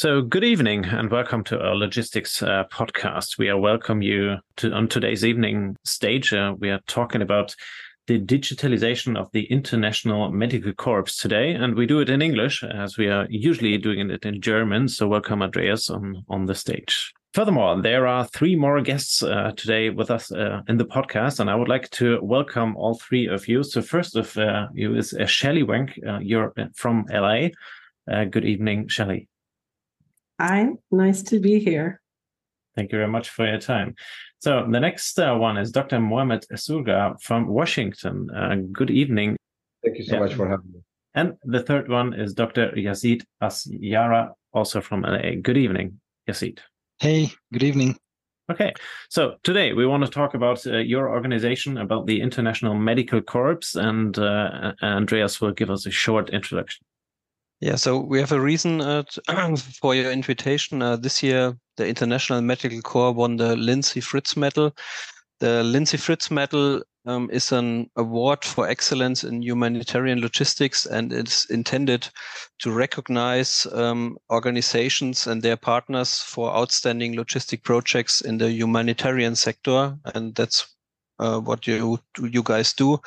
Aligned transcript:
So, 0.00 0.22
good 0.22 0.44
evening 0.44 0.86
and 0.86 1.10
welcome 1.10 1.44
to 1.44 1.60
our 1.60 1.74
logistics 1.74 2.42
uh, 2.42 2.64
podcast. 2.72 3.36
We 3.36 3.50
are 3.50 3.58
welcome 3.58 4.00
you 4.00 4.36
to 4.56 4.72
on 4.72 4.88
today's 4.88 5.26
evening 5.26 5.76
stage. 5.84 6.32
Uh, 6.32 6.54
we 6.58 6.70
are 6.70 6.80
talking 6.86 7.20
about 7.20 7.54
the 8.06 8.18
digitalization 8.18 9.14
of 9.18 9.30
the 9.32 9.44
International 9.52 10.30
Medical 10.32 10.72
Corps 10.72 11.02
today, 11.02 11.52
and 11.52 11.74
we 11.74 11.84
do 11.84 12.00
it 12.00 12.08
in 12.08 12.22
English 12.22 12.64
as 12.64 12.96
we 12.96 13.08
are 13.08 13.26
usually 13.28 13.76
doing 13.76 14.08
it 14.08 14.24
in 14.24 14.40
German. 14.40 14.88
So, 14.88 15.06
welcome 15.06 15.42
Andreas 15.42 15.90
on 15.90 16.24
on 16.30 16.46
the 16.46 16.54
stage. 16.54 17.12
Furthermore, 17.34 17.82
there 17.82 18.06
are 18.06 18.24
three 18.24 18.56
more 18.56 18.80
guests 18.80 19.22
uh, 19.22 19.52
today 19.54 19.90
with 19.90 20.10
us 20.10 20.32
uh, 20.32 20.62
in 20.66 20.78
the 20.78 20.86
podcast, 20.86 21.40
and 21.40 21.50
I 21.50 21.54
would 21.54 21.68
like 21.68 21.90
to 21.90 22.18
welcome 22.22 22.74
all 22.74 22.94
three 22.94 23.26
of 23.26 23.48
you. 23.48 23.62
So, 23.62 23.82
first 23.82 24.16
of 24.16 24.34
uh, 24.38 24.68
you 24.72 24.96
is 24.96 25.12
uh, 25.12 25.26
Shelley 25.26 25.62
Wenk. 25.62 25.90
you're 26.22 26.54
from 26.74 27.04
LA. 27.12 27.48
good 28.06 28.46
evening, 28.46 28.88
Shelley. 28.88 29.28
Hi, 30.40 30.70
nice 30.90 31.22
to 31.24 31.38
be 31.38 31.58
here. 31.58 32.00
Thank 32.74 32.92
you 32.92 32.98
very 32.98 33.10
much 33.10 33.28
for 33.28 33.46
your 33.46 33.60
time. 33.60 33.94
So 34.38 34.66
the 34.66 34.80
next 34.80 35.18
uh, 35.18 35.34
one 35.34 35.58
is 35.58 35.70
Dr. 35.70 36.00
Mohammed 36.00 36.46
Surga 36.54 37.20
from 37.20 37.46
Washington. 37.46 38.30
Uh, 38.30 38.56
good 38.72 38.90
evening. 38.90 39.36
Thank 39.84 39.98
you 39.98 40.04
so 40.04 40.14
yeah. 40.14 40.20
much 40.20 40.32
for 40.32 40.48
having 40.48 40.72
me. 40.72 40.80
And 41.12 41.34
the 41.44 41.62
third 41.62 41.90
one 41.90 42.14
is 42.14 42.32
Dr. 42.32 42.70
Yazeed 42.70 43.22
Asyara, 43.42 44.32
also 44.54 44.80
from 44.80 45.02
LA. 45.02 45.32
Good 45.42 45.58
evening, 45.58 46.00
Yazeed. 46.26 46.60
Hey, 47.00 47.30
good 47.52 47.62
evening. 47.62 47.98
Okay, 48.50 48.72
so 49.10 49.34
today 49.42 49.74
we 49.74 49.86
want 49.86 50.06
to 50.06 50.10
talk 50.10 50.32
about 50.32 50.66
uh, 50.66 50.78
your 50.78 51.10
organization, 51.10 51.76
about 51.76 52.06
the 52.06 52.22
International 52.22 52.74
Medical 52.74 53.20
Corps, 53.20 53.74
and 53.74 54.18
uh, 54.18 54.72
Andreas 54.82 55.38
will 55.42 55.52
give 55.52 55.68
us 55.68 55.84
a 55.84 55.90
short 55.90 56.30
introduction. 56.30 56.86
Yeah, 57.60 57.76
so 57.76 57.98
we 57.98 58.18
have 58.20 58.32
a 58.32 58.40
reason 58.40 58.80
uh, 58.80 59.04
for 59.80 59.94
your 59.94 60.10
invitation. 60.10 60.80
Uh, 60.80 60.96
this 60.96 61.22
year, 61.22 61.54
the 61.76 61.86
International 61.86 62.40
Medical 62.40 62.80
Corps 62.80 63.12
won 63.12 63.36
the 63.36 63.54
Lynn 63.54 63.82
C 63.82 64.00
Fritz 64.00 64.34
Medal. 64.34 64.74
The 65.40 65.62
Lynn 65.62 65.84
C 65.84 65.98
Fritz 65.98 66.30
Medal 66.30 66.82
um, 67.04 67.28
is 67.30 67.52
an 67.52 67.90
award 67.96 68.44
for 68.44 68.66
excellence 68.66 69.24
in 69.24 69.42
humanitarian 69.42 70.22
logistics, 70.22 70.86
and 70.86 71.12
it's 71.12 71.44
intended 71.46 72.08
to 72.60 72.72
recognize 72.72 73.66
um, 73.72 74.16
organizations 74.30 75.26
and 75.26 75.42
their 75.42 75.56
partners 75.56 76.18
for 76.18 76.54
outstanding 76.56 77.14
logistic 77.14 77.62
projects 77.62 78.22
in 78.22 78.38
the 78.38 78.50
humanitarian 78.50 79.36
sector, 79.36 79.98
and 80.14 80.34
that's 80.34 80.74
uh, 81.18 81.38
what 81.38 81.66
you 81.66 81.98
you 82.18 82.42
guys 82.42 82.72
do. 82.72 82.98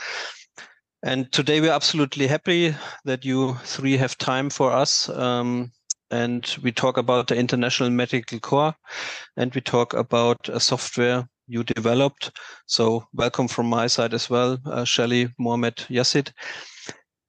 And 1.06 1.30
today 1.34 1.60
we're 1.60 1.74
absolutely 1.74 2.28
happy 2.28 2.74
that 3.04 3.26
you 3.26 3.56
three 3.66 3.98
have 3.98 4.18
time 4.18 4.50
for 4.50 4.72
us. 4.72 5.10
Um, 5.10 5.74
and 6.12 6.56
we 6.64 6.72
talk 6.72 6.98
about 6.98 7.28
the 7.28 7.36
International 7.36 7.90
Medical 7.90 8.40
Corps 8.40 8.74
and 9.36 9.54
we 9.54 9.60
talk 9.60 9.94
about 9.94 10.48
a 10.48 10.62
software 10.62 11.28
you 11.48 11.66
developed. 11.66 12.32
So 12.68 13.06
welcome 13.12 13.50
from 13.50 13.68
my 13.68 13.88
side 13.88 14.14
as 14.14 14.30
well, 14.30 14.58
uh, 14.66 14.86
Shelley, 14.86 15.28
Mohammed, 15.38 15.76
Yazeed. 15.90 16.32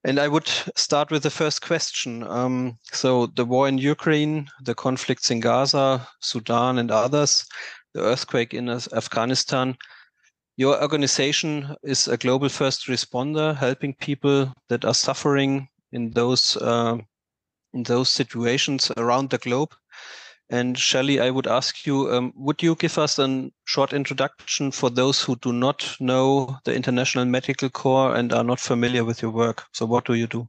And 0.05 0.21
I 0.21 0.29
would 0.29 0.47
start 0.77 1.11
with 1.11 1.25
the 1.25 1.31
first 1.31 1.61
question. 1.61 2.23
Um, 2.23 2.79
so 2.93 3.27
the 3.27 3.45
war 3.45 3.67
in 3.67 3.79
Ukraine, 3.79 4.49
the 4.63 4.77
conflicts 4.77 5.33
in 5.33 5.41
Gaza, 5.41 6.07
Sudan 6.21 6.79
and 6.79 6.93
others, 6.93 7.45
the 7.93 8.03
earthquake 8.03 8.55
in 8.55 8.69
Afghanistan, 8.69 9.77
your 10.57 10.81
organization 10.81 11.75
is 11.83 12.09
a 12.09 12.17
global 12.17 12.49
first 12.49 12.87
responder, 12.87 13.57
helping 13.57 13.95
people 13.95 14.53
that 14.69 14.85
are 14.85 14.95
suffering 14.95 15.69
in 15.93 16.11
those 16.11 16.57
uh, 16.57 16.99
in 17.73 17.83
those 17.83 18.09
situations 18.09 18.91
around 18.97 19.31
the 19.31 19.39
globe. 19.39 19.75
And 20.51 20.79
Shelley, 20.79 21.21
I 21.21 21.31
would 21.31 21.47
ask 21.47 21.87
you, 21.87 22.13
um, 22.13 22.33
would 22.37 22.63
you 22.63 22.75
give 22.77 22.99
us 22.99 23.19
a 23.19 23.51
short 23.65 23.93
introduction 23.93 24.71
for 24.71 24.91
those 24.91 25.23
who 25.23 25.37
do 25.37 25.53
not 25.53 25.97
know 26.01 26.59
the 26.65 26.75
International 26.75 27.25
Medical 27.25 27.71
Corps 27.71 28.15
and 28.15 28.33
are 28.33 28.45
not 28.45 28.61
familiar 28.61 29.05
with 29.05 29.23
your 29.23 29.31
work? 29.31 29.65
So, 29.73 29.87
what 29.87 30.05
do 30.05 30.15
you 30.15 30.27
do? 30.27 30.49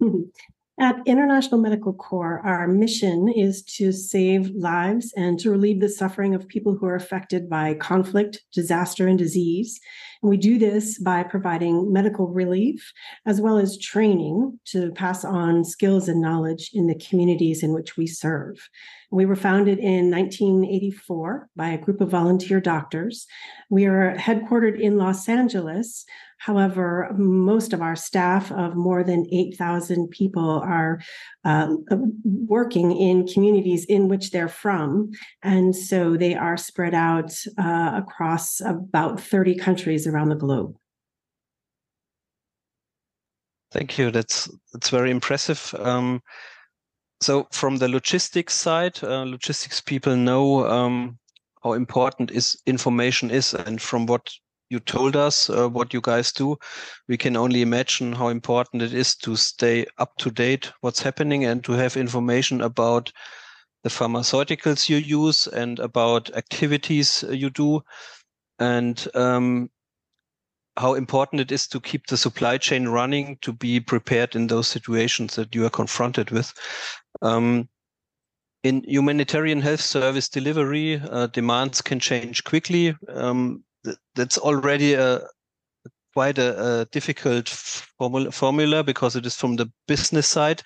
At 0.80 0.96
International 1.04 1.60
Medical 1.60 1.92
Corps, 1.92 2.40
our 2.42 2.66
mission 2.66 3.28
is 3.28 3.62
to 3.64 3.92
save 3.92 4.48
lives 4.54 5.12
and 5.14 5.38
to 5.40 5.50
relieve 5.50 5.78
the 5.78 5.90
suffering 5.90 6.34
of 6.34 6.48
people 6.48 6.74
who 6.74 6.86
are 6.86 6.94
affected 6.94 7.50
by 7.50 7.74
conflict, 7.74 8.40
disaster, 8.50 9.06
and 9.06 9.18
disease. 9.18 9.78
And 10.22 10.30
we 10.30 10.38
do 10.38 10.58
this 10.58 10.98
by 10.98 11.22
providing 11.22 11.92
medical 11.92 12.28
relief 12.28 12.94
as 13.26 13.42
well 13.42 13.58
as 13.58 13.76
training 13.76 14.58
to 14.68 14.90
pass 14.92 15.22
on 15.22 15.66
skills 15.66 16.08
and 16.08 16.18
knowledge 16.18 16.70
in 16.72 16.86
the 16.86 16.98
communities 16.98 17.62
in 17.62 17.74
which 17.74 17.98
we 17.98 18.06
serve. 18.06 18.56
We 19.10 19.26
were 19.26 19.36
founded 19.36 19.80
in 19.80 20.10
1984 20.10 21.50
by 21.56 21.68
a 21.68 21.78
group 21.78 22.00
of 22.00 22.10
volunteer 22.10 22.58
doctors. 22.58 23.26
We 23.68 23.84
are 23.84 24.14
headquartered 24.16 24.80
in 24.80 24.96
Los 24.96 25.28
Angeles. 25.28 26.06
However, 26.40 27.10
most 27.18 27.74
of 27.74 27.82
our 27.82 27.94
staff 27.94 28.50
of 28.50 28.74
more 28.74 29.04
than 29.04 29.26
8,000 29.30 30.08
people 30.08 30.62
are 30.64 30.98
uh, 31.44 31.68
working 32.24 32.96
in 32.96 33.26
communities 33.26 33.84
in 33.84 34.08
which 34.08 34.30
they're 34.30 34.48
from. 34.48 35.10
And 35.42 35.76
so 35.76 36.16
they 36.16 36.34
are 36.34 36.56
spread 36.56 36.94
out 36.94 37.30
uh, 37.58 37.92
across 37.94 38.62
about 38.62 39.20
30 39.20 39.56
countries 39.56 40.06
around 40.06 40.30
the 40.30 40.34
globe. 40.34 40.76
Thank 43.70 43.98
you. 43.98 44.10
That's 44.10 44.48
that's 44.72 44.88
very 44.88 45.10
impressive. 45.10 45.74
Um, 45.78 46.22
so 47.20 47.46
from 47.52 47.76
the 47.76 47.88
logistics 47.88 48.54
side, 48.54 48.98
uh, 49.02 49.24
logistics 49.24 49.80
people 49.80 50.16
know 50.16 50.66
um, 50.66 51.18
how 51.62 51.74
important 51.74 52.30
is 52.30 52.58
information 52.66 53.30
is, 53.30 53.54
and 53.54 53.80
from 53.80 54.06
what 54.06 54.32
you 54.70 54.80
told 54.80 55.16
us, 55.16 55.50
uh, 55.50 55.68
what 55.68 55.92
you 55.92 56.00
guys 56.00 56.32
do, 56.32 56.56
we 57.08 57.16
can 57.16 57.36
only 57.36 57.60
imagine 57.60 58.12
how 58.12 58.28
important 58.28 58.82
it 58.82 58.94
is 58.94 59.16
to 59.16 59.36
stay 59.36 59.84
up 59.98 60.16
to 60.18 60.30
date 60.30 60.72
what's 60.80 61.02
happening 61.02 61.44
and 61.44 61.62
to 61.64 61.72
have 61.72 61.96
information 61.96 62.60
about 62.62 63.12
the 63.82 63.90
pharmaceuticals 63.90 64.88
you 64.88 64.98
use 64.98 65.46
and 65.48 65.78
about 65.80 66.34
activities 66.36 67.24
you 67.30 67.50
do, 67.50 67.82
and 68.58 69.08
um, 69.14 69.70
how 70.76 70.94
important 70.94 71.40
it 71.40 71.50
is 71.50 71.66
to 71.66 71.80
keep 71.80 72.06
the 72.06 72.16
supply 72.16 72.56
chain 72.56 72.86
running 72.88 73.38
to 73.40 73.52
be 73.52 73.80
prepared 73.80 74.36
in 74.36 74.46
those 74.46 74.68
situations 74.68 75.34
that 75.34 75.54
you 75.54 75.66
are 75.66 75.70
confronted 75.70 76.30
with. 76.30 76.52
Um, 77.22 77.68
in 78.62 78.84
humanitarian 78.86 79.62
health 79.62 79.80
service 79.80 80.28
delivery, 80.28 81.00
uh, 81.10 81.26
demands 81.28 81.80
can 81.80 81.98
change 81.98 82.44
quickly. 82.44 82.94
Um, 83.08 83.64
that's 84.14 84.38
already 84.38 84.94
a 84.94 85.20
quite 86.12 86.38
a, 86.38 86.80
a 86.80 86.84
difficult 86.86 87.48
formula, 87.48 88.30
formula, 88.30 88.82
because 88.82 89.16
it 89.16 89.26
is 89.26 89.36
from 89.36 89.56
the 89.56 89.70
business 89.86 90.26
side. 90.26 90.62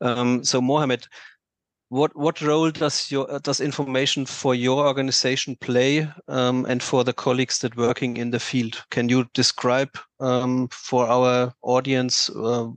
Um, 0.00 0.44
so, 0.44 0.60
Mohammed, 0.60 1.06
what 1.88 2.16
what 2.16 2.40
role 2.40 2.70
does 2.70 3.10
your 3.10 3.38
does 3.40 3.60
information 3.60 4.26
for 4.26 4.54
your 4.54 4.86
organization 4.86 5.56
play 5.60 6.08
um, 6.28 6.66
and 6.66 6.82
for 6.82 7.04
the 7.04 7.12
colleagues 7.12 7.58
that 7.60 7.76
working 7.76 8.16
in 8.16 8.30
the 8.30 8.40
field? 8.40 8.84
Can 8.90 9.08
you 9.08 9.26
describe 9.34 9.96
um, 10.20 10.68
for 10.68 11.06
our 11.06 11.52
audience 11.62 12.28
uh, 12.30 12.68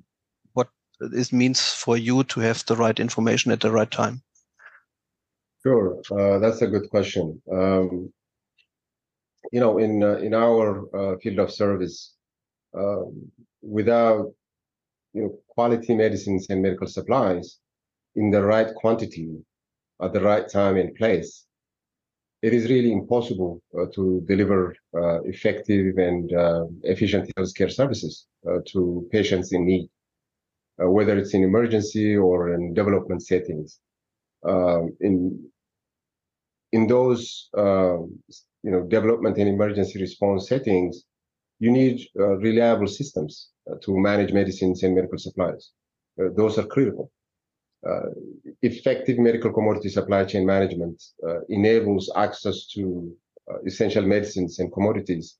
what 0.54 0.70
it 1.00 1.34
means 1.34 1.62
for 1.74 1.98
you 1.98 2.24
to 2.26 2.40
have 2.40 2.64
the 2.66 2.76
right 2.76 3.00
information 3.00 3.52
at 3.52 3.62
the 3.62 3.72
right 3.72 3.90
time? 3.90 4.22
Sure. 5.64 6.00
Uh, 6.12 6.40
that's 6.40 6.62
a 6.62 6.68
good 6.68 6.90
question. 6.90 7.42
Um, 7.52 8.14
you 9.52 9.60
know 9.60 9.78
in 9.78 10.04
uh, 10.04 10.18
in 10.18 10.34
our 10.34 10.66
uh, 10.96 11.18
field 11.18 11.40
of 11.40 11.52
service 11.52 12.14
um, 12.78 13.32
without 13.62 14.32
you 15.14 15.22
know 15.22 15.40
quality 15.48 15.96
medicines 15.96 16.48
and 16.50 16.62
medical 16.62 16.88
supplies 16.88 17.60
in 18.16 18.32
the 18.32 18.42
right 18.42 18.74
quantity 18.76 19.30
at 20.02 20.14
the 20.14 20.22
right 20.22 20.48
time 20.48 20.78
and 20.78 20.96
place, 20.96 21.46
it 22.42 22.54
is 22.54 22.70
really 22.70 22.92
impossible 22.92 23.62
uh, 23.78 23.86
to 23.94 24.22
deliver 24.26 24.76
uh, 24.96 25.22
effective 25.24 25.98
and 25.98 26.34
uh, 26.34 26.66
efficient 26.84 27.30
healthcare 27.36 27.72
services 27.72 28.28
to 28.66 29.08
patients 29.12 29.52
in 29.52 29.66
need, 29.66 29.90
uh, 30.82 30.90
whether 30.90 31.18
it's 31.18 31.34
in 31.34 31.44
emergency 31.44 32.16
or 32.16 32.54
in 32.54 32.74
development 32.74 33.22
settings. 33.26 33.80
Um, 34.44 34.96
in 35.02 35.50
in 36.72 36.88
those 36.88 37.50
um, 37.58 38.20
you 38.64 38.72
know 38.72 38.84
development 38.84 39.38
and 39.38 39.50
emergency 39.50 40.00
response 40.00 40.48
settings, 40.48 41.04
you 41.60 41.72
need 41.72 42.02
uh, 42.20 42.38
reliable 42.38 42.88
systems 42.88 43.50
to 43.82 43.98
manage 43.98 44.34
medicines 44.34 44.82
and 44.84 44.96
medical 44.96 45.18
supplies. 45.18 45.72
those 46.36 46.58
are 46.58 46.66
critical. 46.66 47.12
Uh, 47.88 48.10
effective 48.62 49.18
medical 49.18 49.54
commodity 49.54 49.88
supply 49.88 50.26
chain 50.26 50.46
management 50.46 51.02
uh, 51.26 51.40
enables 51.48 52.12
access 52.18 52.68
to 52.68 53.16
uh, 53.50 53.58
essential 53.66 54.06
medicines 54.06 54.60
and 54.60 54.74
commodities. 54.74 55.38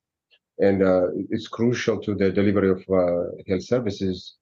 And 0.58 0.82
it's 1.30 1.48
crucial 1.48 1.98
to 2.02 2.14
the 2.14 2.30
delivery 2.30 2.70
of 2.70 2.84
health 3.48 3.62
services 3.62 4.36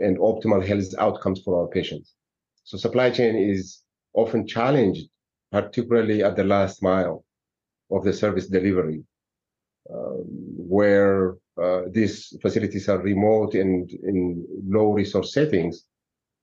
and 0.00 0.18
optimal 0.18 0.66
health 0.66 0.94
outcomes 0.98 1.42
for 1.42 1.60
our 1.60 1.68
patients. 1.68 2.14
So 2.64 2.78
supply 2.78 3.10
chain 3.10 3.36
is 3.36 3.82
often 4.14 4.46
challenged, 4.46 5.08
particularly 5.54 6.18
at 6.24 6.34
the 6.34 6.42
last 6.42 6.82
mile 6.82 7.24
of 7.92 8.02
the 8.02 8.12
service 8.12 8.48
delivery, 8.48 9.00
um, 9.94 10.24
where 10.76 11.36
uh, 11.62 11.82
these 11.92 12.36
facilities 12.42 12.88
are 12.88 12.98
remote 12.98 13.54
and 13.54 13.88
in 14.10 14.44
low 14.66 14.88
resource 14.92 15.32
settings. 15.32 15.84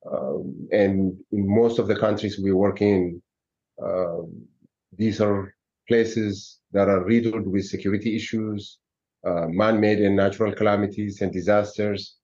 Um, 0.09 0.69
and 0.71 0.95
in 1.33 1.43
most 1.61 1.77
of 1.77 1.87
the 1.89 1.99
countries 2.05 2.39
we 2.39 2.53
work 2.53 2.81
in, 2.81 3.21
uh, 3.85 4.21
these 4.97 5.19
are 5.19 5.53
places 5.89 6.59
that 6.71 6.87
are 6.87 7.03
riddled 7.03 7.45
with 7.53 7.65
security 7.65 8.15
issues, 8.15 8.79
uh, 9.27 9.47
man-made 9.61 9.99
and 9.99 10.15
natural 10.15 10.53
calamities 10.53 11.19
and 11.21 11.33
disasters. 11.33 12.15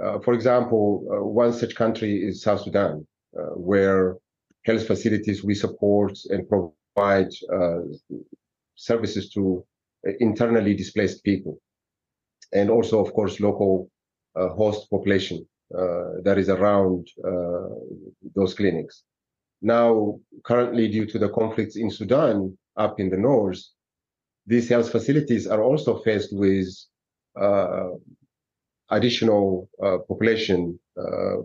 Uh, 0.00 0.20
for 0.20 0.32
example, 0.34 0.84
uh, 1.12 1.24
one 1.42 1.52
such 1.52 1.74
country 1.74 2.12
is 2.28 2.40
South 2.40 2.62
Sudan, 2.62 3.04
uh, 3.36 3.54
where 3.70 4.16
health 4.64 4.86
facilities 4.86 5.44
we 5.44 5.54
support 5.54 6.18
and 6.30 6.48
provide 6.48 7.30
uh, 7.52 7.80
services 8.74 9.30
to 9.30 9.64
internally 10.20 10.74
displaced 10.74 11.22
people, 11.24 11.60
and 12.52 12.70
also, 12.70 13.04
of 13.04 13.12
course, 13.12 13.40
local 13.40 13.90
host 14.34 14.88
population 14.90 15.46
that 16.24 16.36
is 16.38 16.48
around 16.48 17.06
those 18.34 18.54
clinics. 18.54 19.04
Now, 19.62 20.18
currently, 20.42 20.88
due 20.88 21.06
to 21.06 21.18
the 21.18 21.28
conflicts 21.28 21.76
in 21.76 21.90
Sudan 21.90 22.56
up 22.76 22.98
in 22.98 23.10
the 23.10 23.18
north, 23.18 23.62
these 24.46 24.68
health 24.68 24.90
facilities 24.90 25.46
are 25.46 25.62
also 25.62 25.98
faced 25.98 26.30
with 26.32 26.68
uh, 27.38 27.90
additional 28.90 29.68
uh, 29.84 29.98
population, 30.08 30.78
uh, 30.98 31.36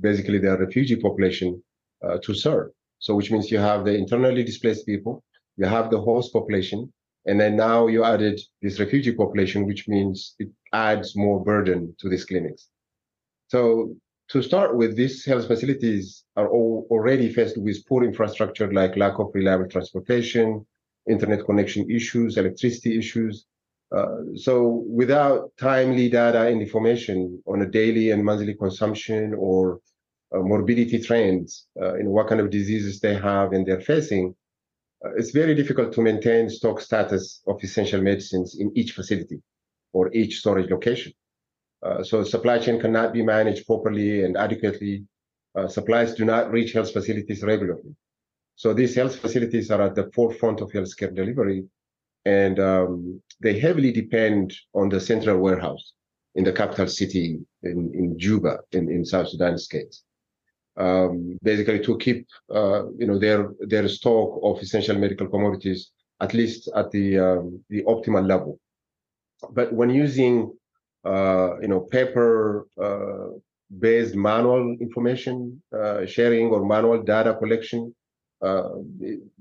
basically 0.00 0.38
the 0.38 0.56
refugee 0.58 0.96
population 0.96 1.62
uh, 2.06 2.18
to 2.22 2.34
serve. 2.34 2.70
So 2.98 3.14
which 3.14 3.30
means 3.30 3.50
you 3.50 3.58
have 3.58 3.84
the 3.84 3.94
internally 3.96 4.44
displaced 4.44 4.86
people, 4.86 5.24
you 5.56 5.66
have 5.66 5.90
the 5.90 6.00
host 6.00 6.32
population, 6.32 6.92
and 7.26 7.40
then 7.40 7.56
now 7.56 7.86
you 7.86 8.04
added 8.04 8.40
this 8.62 8.80
refugee 8.80 9.14
population, 9.14 9.66
which 9.66 9.88
means 9.88 10.34
it 10.38 10.48
adds 10.72 11.16
more 11.16 11.42
burden 11.44 11.94
to 12.00 12.08
these 12.08 12.24
clinics. 12.24 12.68
So 13.48 13.94
to 14.30 14.42
start 14.42 14.76
with, 14.76 14.96
these 14.96 15.24
health 15.24 15.46
facilities 15.46 16.24
are 16.36 16.48
all 16.48 16.86
already 16.90 17.32
faced 17.32 17.58
with 17.58 17.86
poor 17.86 18.02
infrastructure 18.02 18.72
like 18.72 18.96
lack 18.96 19.18
of 19.18 19.30
reliable 19.34 19.68
transportation, 19.68 20.64
internet 21.08 21.44
connection 21.44 21.90
issues, 21.90 22.36
electricity 22.36 22.98
issues. 22.98 23.46
Uh, 23.94 24.20
so 24.36 24.84
without 24.88 25.50
timely 25.58 26.08
data 26.08 26.46
and 26.46 26.62
information 26.62 27.42
on 27.46 27.60
a 27.60 27.66
daily 27.66 28.10
and 28.10 28.24
monthly 28.24 28.54
consumption 28.54 29.34
or 29.36 29.80
morbidity 30.40 31.00
trends, 31.00 31.66
uh, 31.80 31.94
in 31.94 32.06
what 32.08 32.28
kind 32.28 32.40
of 32.40 32.50
diseases 32.50 33.00
they 33.00 33.14
have 33.14 33.52
and 33.52 33.66
they're 33.66 33.80
facing, 33.80 34.34
uh, 35.04 35.10
it's 35.16 35.30
very 35.30 35.54
difficult 35.54 35.92
to 35.92 36.00
maintain 36.00 36.48
stock 36.48 36.80
status 36.80 37.42
of 37.46 37.62
essential 37.62 38.00
medicines 38.00 38.56
in 38.58 38.72
each 38.76 38.92
facility 38.92 39.42
or 39.92 40.12
each 40.14 40.38
storage 40.38 40.70
location. 40.70 41.12
Uh, 41.82 42.02
so 42.02 42.22
supply 42.22 42.58
chain 42.58 42.80
cannot 42.80 43.12
be 43.12 43.22
managed 43.22 43.66
properly 43.66 44.24
and 44.24 44.36
adequately. 44.36 45.04
Uh, 45.54 45.68
supplies 45.68 46.14
do 46.14 46.24
not 46.24 46.50
reach 46.50 46.72
health 46.72 46.92
facilities 46.92 47.42
regularly. 47.42 47.94
So 48.54 48.72
these 48.72 48.94
health 48.94 49.16
facilities 49.16 49.70
are 49.70 49.82
at 49.82 49.94
the 49.94 50.10
forefront 50.14 50.60
of 50.60 50.70
healthcare 50.70 51.14
delivery, 51.14 51.64
and 52.24 52.60
um, 52.60 53.22
they 53.40 53.58
heavily 53.58 53.92
depend 53.92 54.54
on 54.74 54.88
the 54.88 55.00
central 55.00 55.38
warehouse 55.38 55.92
in 56.36 56.44
the 56.44 56.52
capital 56.52 56.86
city 56.86 57.40
in, 57.62 57.90
in 57.94 58.18
Juba 58.18 58.58
in, 58.70 58.88
in 58.90 59.04
South 59.04 59.28
Sudan 59.28 59.58
state. 59.58 59.94
Um, 60.76 61.36
basically 61.42 61.80
to 61.80 61.98
keep 61.98 62.26
uh, 62.50 62.86
you 62.96 63.06
know 63.06 63.18
their 63.18 63.50
their 63.60 63.86
stock 63.88 64.40
of 64.42 64.58
essential 64.62 64.96
medical 64.96 65.28
commodities 65.28 65.90
at 66.22 66.32
least 66.32 66.70
at 66.74 66.90
the 66.92 67.18
um, 67.18 67.62
the 67.68 67.82
optimal 67.82 68.26
level. 68.26 68.58
But 69.50 69.72
when 69.74 69.90
using 69.90 70.56
uh, 71.04 71.60
you 71.60 71.68
know 71.68 71.80
paper 71.80 72.66
uh, 72.80 73.36
based 73.80 74.14
manual 74.14 74.76
information 74.80 75.60
uh, 75.78 76.06
sharing 76.06 76.46
or 76.48 76.64
manual 76.64 77.02
data 77.02 77.34
collection 77.34 77.94
uh, 78.40 78.70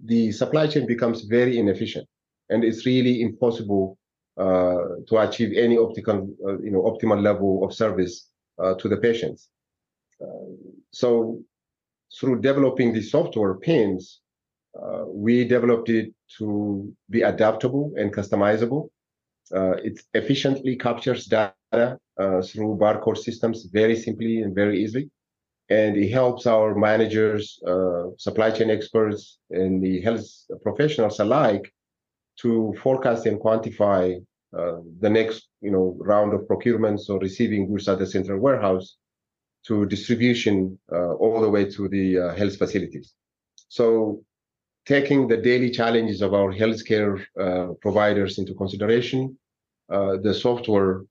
the, 0.06 0.32
supply 0.32 0.68
chain 0.68 0.86
becomes 0.86 1.22
very 1.22 1.58
inefficient, 1.58 2.08
and 2.50 2.64
it's 2.64 2.86
really 2.86 3.22
impossible 3.22 3.98
uh, 4.38 4.78
to 5.08 5.18
achieve 5.18 5.58
any 5.58 5.76
optical, 5.76 6.30
you 6.64 6.70
know, 6.70 6.82
optimal 6.84 7.20
level 7.20 7.66
of 7.66 7.74
service 7.74 8.28
to 8.78 8.88
the 8.88 8.98
patients. 8.98 9.50
So, 10.92 11.42
through 12.20 12.42
developing 12.42 12.94
the 12.94 13.02
software 13.02 13.56
PIMS, 13.56 14.20
we 15.08 15.46
developed 15.46 15.90
it 15.90 16.14
to 16.38 16.94
be 17.10 17.22
adaptable 17.22 17.94
and 17.98 18.14
customizable. 18.14 18.90
it 19.52 20.00
efficiently 20.14 20.76
captures 20.76 21.26
data 21.26 21.98
through 22.48 22.78
barcode 22.84 23.18
systems 23.18 23.66
very 23.66 23.96
simply 23.96 24.42
and 24.42 24.54
very 24.54 24.84
easily 24.84 25.10
and 25.72 25.96
it 25.96 26.12
helps 26.12 26.46
our 26.46 26.76
managers, 26.76 27.58
uh, 27.66 28.04
supply 28.18 28.52
chain 28.52 28.70
experts, 28.70 29.40
and 29.52 29.82
the 29.82 30.02
health 30.02 30.28
professionals 30.64 31.20
alike 31.22 31.74
to 32.42 32.76
forecast 32.84 33.26
and 33.26 33.40
quantify 33.40 34.22
uh, 34.58 34.80
the 35.00 35.10
next, 35.10 35.48
you 35.62 35.72
know, 35.72 35.96
round 36.00 36.34
of 36.34 36.42
procurements 36.42 37.10
or 37.10 37.20
receiving 37.20 37.70
goods 37.70 37.88
at 37.88 38.00
the 38.00 38.06
central 38.06 38.38
warehouse 38.38 38.98
to 39.68 39.86
distribution 39.86 40.78
uh, 40.92 41.14
all 41.14 41.42
the 41.42 41.50
way 41.50 41.66
to 41.72 41.88
the 41.88 42.20
uh, 42.20 42.36
health 42.36 42.58
facilities. 42.58 43.14
So, 43.70 44.24
taking 44.86 45.28
the 45.28 45.38
daily 45.38 45.70
challenges 45.70 46.22
of 46.22 46.34
our 46.34 46.52
healthcare 46.52 47.24
uh, 47.40 47.74
providers 47.82 48.40
into 48.40 48.54
consideration, 48.56 49.38
uh, 49.90 50.18
the 50.22 50.34
software 50.34 51.04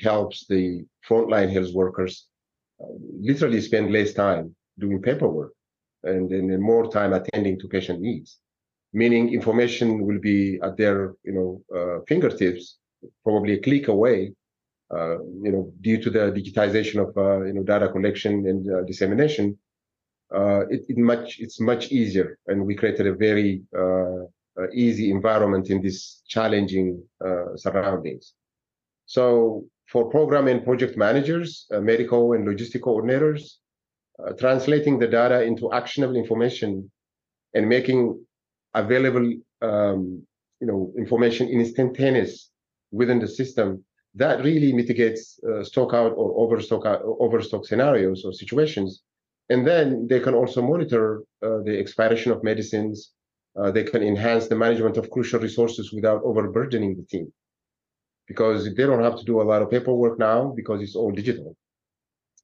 helps 0.00 0.46
the 0.46 0.82
frontline 1.06 1.52
health 1.52 1.74
workers 1.74 2.28
literally 3.20 3.60
spend 3.60 3.92
less 3.92 4.14
time 4.14 4.54
doing 4.78 5.02
paperwork 5.02 5.52
and 6.04 6.30
then 6.30 6.58
more 6.60 6.90
time 6.90 7.12
attending 7.12 7.58
to 7.58 7.68
patient 7.68 8.00
needs 8.00 8.38
meaning 8.92 9.32
information 9.32 10.06
will 10.06 10.18
be 10.20 10.58
at 10.62 10.76
their 10.76 11.14
you 11.24 11.32
know 11.32 11.50
uh, 11.76 12.00
fingertips 12.06 12.78
probably 13.24 13.54
a 13.54 13.60
click 13.60 13.88
away 13.88 14.28
uh, 14.28 14.32
you 14.92 15.52
know 15.52 15.72
due 15.80 16.00
to 16.02 16.10
the 16.10 16.32
digitization 16.38 16.96
of 17.06 17.16
uh, 17.16 17.44
you 17.44 17.54
know 17.54 17.62
data 17.62 17.88
collection 17.88 18.46
and 18.46 18.70
uh, 18.70 18.82
dissemination 18.82 19.58
uh, 20.34 20.66
it, 20.68 20.82
it, 20.88 20.96
much 20.96 21.38
it's 21.40 21.60
much 21.60 21.92
easier. 21.92 22.38
And 22.46 22.64
we 22.64 22.74
created 22.74 23.06
a 23.06 23.14
very 23.14 23.62
uh, 23.76 24.24
easy 24.72 25.10
environment 25.10 25.68
in 25.70 25.82
these 25.82 26.22
challenging 26.26 27.02
surroundings. 27.56 28.34
So 29.06 29.66
for 29.92 30.08
program 30.08 30.48
and 30.48 30.64
project 30.64 30.96
managers, 30.96 31.66
uh, 31.70 31.80
medical 31.80 32.32
and 32.32 32.46
logistic 32.46 32.80
coordinators, 32.80 33.42
uh, 34.18 34.32
translating 34.32 34.98
the 34.98 35.06
data 35.06 35.42
into 35.42 35.72
actionable 35.72 36.16
information 36.16 36.90
and 37.54 37.68
making 37.68 38.18
available 38.72 39.34
um, 39.60 40.22
you 40.60 40.66
know 40.66 40.92
information 40.96 41.48
instantaneous 41.48 42.50
within 42.90 43.18
the 43.18 43.28
system 43.28 43.84
that 44.14 44.44
really 44.44 44.72
mitigates 44.72 45.40
uh, 45.44 45.64
stock 45.64 45.94
out 45.94 46.12
or 46.12 46.38
overstock 46.38 46.84
out, 46.86 47.02
overstock 47.04 47.66
scenarios 47.66 48.24
or 48.24 48.32
situations. 48.32 49.02
And 49.48 49.66
then 49.66 50.06
they 50.08 50.20
can 50.20 50.34
also 50.34 50.62
monitor 50.62 51.22
uh, 51.42 51.58
the 51.64 51.78
expiration 51.78 52.32
of 52.32 52.44
medicines. 52.44 53.12
Uh, 53.58 53.70
they 53.70 53.84
can 53.84 54.02
enhance 54.02 54.48
the 54.48 54.54
management 54.54 54.96
of 54.96 55.10
crucial 55.10 55.40
resources 55.40 55.92
without 55.92 56.22
overburdening 56.24 56.96
the 56.96 57.04
team. 57.04 57.32
Because 58.26 58.64
they 58.64 58.86
don't 58.86 59.02
have 59.02 59.18
to 59.18 59.24
do 59.24 59.40
a 59.40 59.48
lot 59.50 59.62
of 59.62 59.70
paperwork 59.70 60.18
now 60.18 60.52
because 60.56 60.80
it's 60.80 60.94
all 60.94 61.10
digital. 61.10 61.56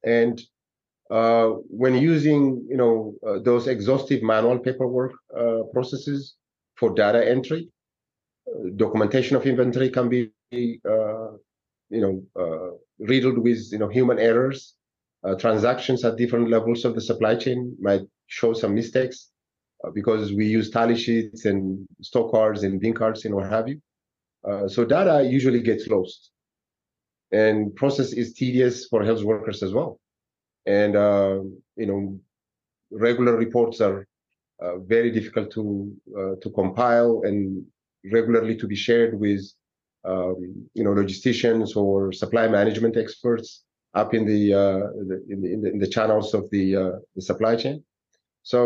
And 0.04 0.40
uh, 1.10 1.48
when 1.68 1.94
using, 1.94 2.66
you 2.68 2.76
know, 2.76 3.14
uh, 3.26 3.38
those 3.38 3.66
exhaustive 3.68 4.22
manual 4.22 4.58
paperwork 4.58 5.12
uh, 5.37 5.62
processes 5.72 6.34
for 6.76 6.94
data 6.94 7.26
entry, 7.26 7.70
documentation 8.76 9.37
of 9.37 9.46
inventory 9.46 9.90
can 9.90 10.08
be, 10.08 10.30
uh, 10.88 11.28
you 11.90 12.00
know, 12.00 12.23
uh, 12.42 12.71
riddled 12.99 13.38
with, 13.38 13.61
you 13.73 13.78
know, 13.78 13.88
human 13.88 14.18
errors. 14.18 14.75
transactions 15.38 16.04
at 16.04 16.16
different 16.16 16.49
levels 16.49 16.85
of 16.85 16.95
the 16.95 17.00
supply 17.11 17.35
chain 17.45 17.76
might 17.80 18.04
show 18.28 18.52
some 18.54 18.73
mistakes 18.75 19.30
because 19.95 20.33
we 20.33 20.47
use 20.47 20.71
tally 20.71 20.97
sheets 20.97 21.45
and 21.45 21.87
stock 22.00 22.30
cards 22.30 22.62
and 22.62 22.80
bin 22.80 22.95
cards 22.95 23.25
and 23.25 23.35
what 23.35 23.49
have 23.50 23.68
you. 23.68 23.80
Uh, 24.49 24.68
so 24.68 24.85
data 24.85 25.23
usually 25.25 25.61
gets 25.61 25.88
lost, 25.88 26.30
and 27.33 27.75
process 27.75 28.12
is 28.12 28.35
tedious 28.35 28.87
for 28.87 29.04
health 29.04 29.23
workers 29.23 29.62
as 29.62 29.73
well. 29.73 30.00
And 30.66 30.97
uh, 30.97 31.40
you 31.76 31.87
know, 31.87 32.21
regular 32.90 33.37
reports 33.37 33.80
are 33.80 34.07
uh, 34.61 34.78
very 34.78 35.11
difficult 35.11 35.50
to 35.52 35.92
uh, 36.18 36.35
to 36.42 36.50
compile 36.50 37.23
and 37.25 37.64
regularly 38.12 38.57
to 38.57 38.66
be 38.66 38.76
shared 38.76 39.18
with 39.18 39.42
um, 40.12 40.36
you 40.76 40.84
know 40.84 40.94
logisticians 41.00 41.76
or 41.76 42.12
supply 42.22 42.44
management 42.58 42.96
experts. 42.96 43.48
up 43.94 44.14
in 44.14 44.24
the, 44.26 44.42
uh, 44.54 44.86
the, 45.10 45.16
in, 45.28 45.38
the, 45.42 45.70
in 45.72 45.78
the 45.78 45.86
channels 45.96 46.34
of 46.34 46.48
the 46.50 46.76
uh, 46.76 46.96
the 47.16 47.22
supply 47.22 47.56
chain. 47.56 47.82
So 48.42 48.60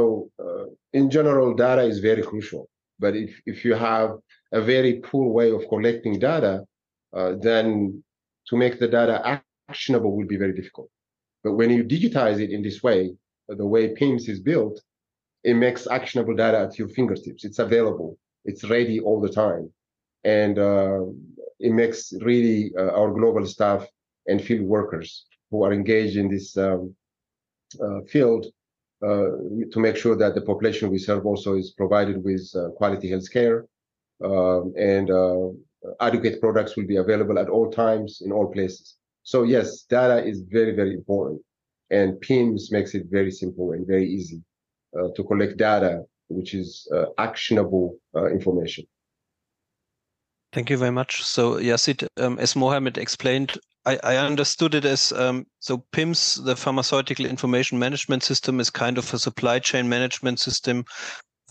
uh, 0.44 0.66
in 0.92 1.11
general, 1.11 1.54
data 1.54 1.82
is 1.82 1.99
very 2.11 2.22
crucial. 2.22 2.68
But 2.99 3.16
if 3.16 3.30
if 3.46 3.64
you 3.64 3.75
have 3.75 4.11
a 4.52 4.61
very 4.61 4.94
poor 5.08 5.26
way 5.38 5.50
of 5.50 5.68
collecting 5.68 6.18
data, 6.18 6.54
uh, 7.18 7.32
then 7.40 8.02
to 8.49 8.56
make 8.56 8.78
the 8.78 8.88
data 8.88 9.42
actionable 9.68 10.14
will 10.16 10.26
be 10.34 10.37
very 10.44 10.54
difficult. 10.61 10.90
But 11.44 11.54
when 11.54 11.70
you 11.70 11.82
digitize 11.84 12.38
it 12.44 12.50
in 12.50 12.62
this 12.62 12.82
way, 12.82 13.00
the 13.49 13.66
way 13.66 13.94
PIMS 13.94 14.28
is 14.28 14.40
built, 14.40 14.80
it 15.50 15.54
makes 15.54 15.87
actionable 15.99 16.37
data 16.44 16.58
at 16.66 16.78
your 16.78 16.88
fingertips. 16.88 17.44
It's 17.44 17.58
available. 17.58 18.11
It's 18.44 18.64
ready 18.76 19.00
all 19.00 19.20
the 19.20 19.34
time, 19.44 19.64
and 20.25 20.59
uh, 20.59 21.00
it 21.59 21.73
makes 21.73 22.12
really 22.21 22.73
uh, 22.79 22.93
our 22.93 23.11
global 23.12 23.47
staff 23.47 23.87
and 24.26 24.43
field 24.43 24.62
workers 24.62 25.26
who 25.50 25.62
are 25.64 25.73
engaged 25.73 26.17
in 26.17 26.29
this 26.29 26.57
um, 26.57 26.95
uh, 27.83 28.00
field 28.09 28.47
uh, 29.02 29.31
to 29.73 29.79
make 29.79 29.97
sure 29.97 30.17
that 30.17 30.35
the 30.35 30.41
population 30.41 30.91
we 30.91 30.99
serve 30.99 31.26
also 31.26 31.55
is 31.55 31.73
provided 31.73 32.23
with 32.23 32.49
quality 32.76 33.11
health 33.11 33.31
care 33.33 33.67
um, 34.25 34.73
and 34.76 35.11
uh, 35.11 35.49
adequate 36.00 36.41
products 36.41 36.76
will 36.76 36.87
be 36.87 36.97
available 36.97 37.38
at 37.38 37.49
all 37.49 37.71
times 37.71 38.23
in 38.25 38.33
all 38.33 38.47
places. 38.47 38.97
So 39.23 39.43
yes, 39.43 39.83
data 39.83 40.25
is 40.25 40.43
very, 40.43 40.75
very 40.75 40.95
important. 40.95 41.41
And 41.91 42.21
PIMS 42.21 42.73
makes 42.73 42.95
it 42.95 43.07
very 43.11 43.31
simple 43.31 43.73
and 43.73 43.87
very 43.87 44.09
easy 44.09 44.43
uh, 44.99 45.09
to 45.14 45.25
collect 45.25 45.57
data, 45.57 46.02
which 46.29 46.55
is 46.55 46.88
uh, 46.95 47.07
actionable 47.19 47.97
uh, 48.14 48.26
information. 48.26 48.87
Thank 50.52 50.68
you 50.68 50.76
very 50.76 50.90
much. 50.90 51.23
So 51.23 51.54
Yazeed, 51.54 52.06
um, 52.18 52.38
as 52.38 52.54
Mohammed 52.54 52.99
explained, 52.99 53.59
I, 53.87 53.99
I 54.04 54.16
understood 54.16 54.75
it 54.75 54.85
as 54.85 55.11
um, 55.12 55.47
so 55.61 55.78
PIMS, 55.92 56.35
the 56.44 56.54
pharmaceutical 56.56 57.25
information 57.26 57.78
management 57.78 58.23
system, 58.23 58.61
is 58.61 58.71
kind 58.71 58.99
of 58.99 59.12
a 59.12 59.18
supply 59.18 59.59
chain 59.59 59.88
management 59.88 60.40
system 60.40 60.85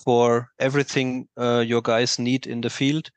for 0.04 0.50
everything 0.60 1.28
uh, 1.38 1.64
your 1.66 1.82
guys 1.82 2.20
need 2.20 2.46
in 2.48 2.62
the 2.62 2.70
field. 2.70 3.10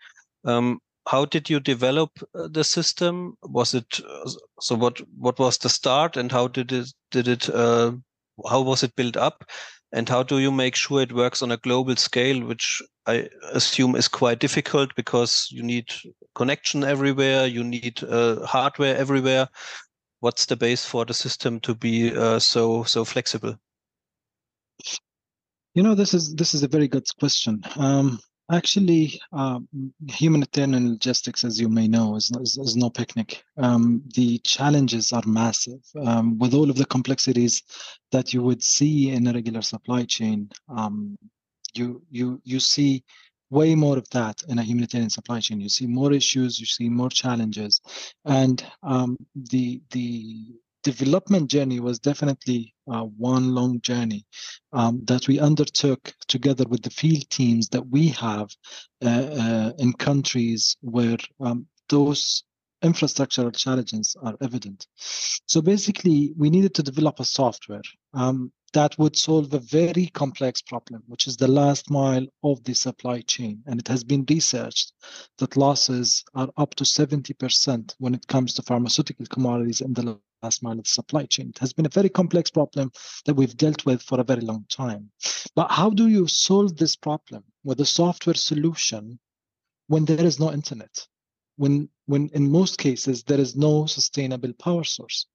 Um, 0.44 0.80
how 1.06 1.26
did 1.26 1.50
you 1.50 1.60
develop 1.60 2.10
uh, 2.34 2.48
the 2.50 2.64
system? 2.64 3.36
Was 3.42 3.74
it 3.74 4.00
uh, 4.00 4.30
so? 4.60 4.74
What 4.74 5.00
what 5.18 5.38
was 5.38 5.58
the 5.58 5.68
start, 5.68 6.16
and 6.16 6.32
how 6.32 6.48
did 6.48 6.72
it 6.72 6.92
did 7.10 7.28
it? 7.28 7.48
Uh, 7.50 7.92
how 8.48 8.62
was 8.62 8.82
it 8.82 8.96
built 8.96 9.16
up? 9.16 9.44
And 9.94 10.08
how 10.08 10.24
do 10.24 10.40
you 10.40 10.50
make 10.50 10.74
sure 10.74 11.00
it 11.02 11.12
works 11.12 11.40
on 11.40 11.52
a 11.52 11.56
global 11.56 11.94
scale, 11.94 12.44
which 12.44 12.82
I 13.06 13.28
assume 13.52 13.94
is 13.94 14.08
quite 14.08 14.40
difficult 14.40 14.92
because 14.96 15.46
you 15.52 15.62
need 15.62 15.92
connection 16.34 16.82
everywhere, 16.82 17.46
you 17.46 17.62
need 17.62 18.02
uh, 18.02 18.44
hardware 18.44 18.96
everywhere. 18.96 19.48
What's 20.18 20.46
the 20.46 20.56
base 20.56 20.84
for 20.84 21.04
the 21.04 21.14
system 21.14 21.60
to 21.60 21.76
be 21.76 22.12
uh, 22.12 22.40
so 22.40 22.82
so 22.82 23.04
flexible? 23.04 23.54
You 25.74 25.84
know, 25.84 25.94
this 25.94 26.12
is 26.12 26.34
this 26.34 26.54
is 26.54 26.64
a 26.64 26.68
very 26.68 26.88
good 26.88 27.06
question. 27.20 27.62
Um, 27.76 28.18
actually, 28.50 29.20
uh, 29.32 29.60
humanitarian 30.08 30.90
logistics, 30.90 31.44
as 31.44 31.60
you 31.60 31.68
may 31.68 31.88
know, 31.88 32.16
is, 32.16 32.30
is, 32.40 32.58
is 32.58 32.76
no 32.76 32.90
picnic. 32.90 33.42
Um, 33.56 34.02
the 34.14 34.38
challenges 34.38 35.12
are 35.12 35.22
massive. 35.26 35.80
Um, 36.04 36.38
with 36.38 36.54
all 36.54 36.70
of 36.70 36.76
the 36.76 36.86
complexities 36.86 37.62
that 38.12 38.32
you 38.32 38.42
would 38.42 38.62
see 38.62 39.10
in 39.10 39.26
a 39.26 39.32
regular 39.32 39.62
supply 39.62 40.04
chain, 40.04 40.50
um, 40.68 41.16
you 41.74 42.02
you 42.10 42.40
you 42.44 42.60
see 42.60 43.02
way 43.50 43.74
more 43.74 43.98
of 43.98 44.08
that 44.10 44.42
in 44.48 44.58
a 44.58 44.62
humanitarian 44.62 45.10
supply 45.10 45.40
chain. 45.40 45.60
You 45.60 45.68
see 45.68 45.86
more 45.86 46.12
issues, 46.12 46.58
you 46.58 46.66
see 46.66 46.88
more 46.88 47.10
challenges, 47.10 47.80
and 48.24 48.64
um, 48.82 49.16
the 49.34 49.82
the 49.90 50.54
development 50.84 51.50
journey 51.50 51.80
was 51.80 51.98
definitely 51.98 52.74
uh, 52.92 53.02
one 53.02 53.54
long 53.54 53.80
journey 53.80 54.24
um, 54.72 55.00
that 55.06 55.26
we 55.26 55.40
undertook 55.40 56.12
together 56.28 56.64
with 56.68 56.82
the 56.82 56.90
field 56.90 57.28
teams 57.30 57.68
that 57.70 57.86
we 57.88 58.08
have 58.08 58.48
uh, 59.04 59.08
uh, 59.08 59.72
in 59.78 59.92
countries 59.94 60.76
where 60.82 61.16
um, 61.40 61.66
those 61.88 62.44
infrastructural 62.84 63.56
challenges 63.56 64.14
are 64.22 64.36
evident. 64.42 64.86
So 65.46 65.62
basically, 65.62 66.32
we 66.36 66.50
needed 66.50 66.74
to 66.74 66.82
develop 66.82 67.18
a 67.18 67.24
software 67.24 67.82
um, 68.12 68.52
that 68.74 68.98
would 68.98 69.16
solve 69.16 69.54
a 69.54 69.60
very 69.60 70.08
complex 70.08 70.60
problem, 70.60 71.02
which 71.06 71.28
is 71.28 71.36
the 71.36 71.48
last 71.48 71.90
mile 71.90 72.26
of 72.42 72.62
the 72.64 72.74
supply 72.74 73.20
chain. 73.20 73.62
And 73.66 73.78
it 73.80 73.86
has 73.88 74.02
been 74.02 74.26
researched 74.28 74.92
that 75.38 75.56
losses 75.56 76.24
are 76.34 76.50
up 76.56 76.74
to 76.74 76.84
70% 76.84 77.94
when 77.98 78.14
it 78.14 78.26
comes 78.26 78.52
to 78.54 78.62
pharmaceutical 78.62 79.26
commodities 79.26 79.80
in 79.80 79.94
the 79.94 80.18
last 80.42 80.62
mile 80.62 80.78
of 80.78 80.84
the 80.84 80.90
supply 80.90 81.24
chain. 81.26 81.50
It 81.50 81.58
has 81.58 81.72
been 81.72 81.86
a 81.86 81.96
very 82.00 82.08
complex 82.08 82.50
problem 82.50 82.90
that 83.26 83.34
we've 83.34 83.56
dealt 83.56 83.86
with 83.86 84.02
for 84.02 84.20
a 84.20 84.24
very 84.24 84.40
long 84.40 84.66
time. 84.68 85.10
But 85.54 85.70
how 85.70 85.90
do 85.90 86.08
you 86.08 86.26
solve 86.26 86.76
this 86.76 86.96
problem 86.96 87.44
with 87.62 87.80
a 87.80 87.86
software 87.86 88.34
solution 88.34 89.20
when 89.86 90.04
there 90.04 90.24
is 90.26 90.40
no 90.40 90.52
internet? 90.52 91.06
When, 91.56 91.88
when 92.06 92.28
in 92.34 92.50
most 92.50 92.78
cases, 92.78 93.22
there 93.22 93.40
is 93.40 93.54
no 93.54 93.86
sustainable 93.86 94.52
power 94.54 94.82
source. 94.82 95.26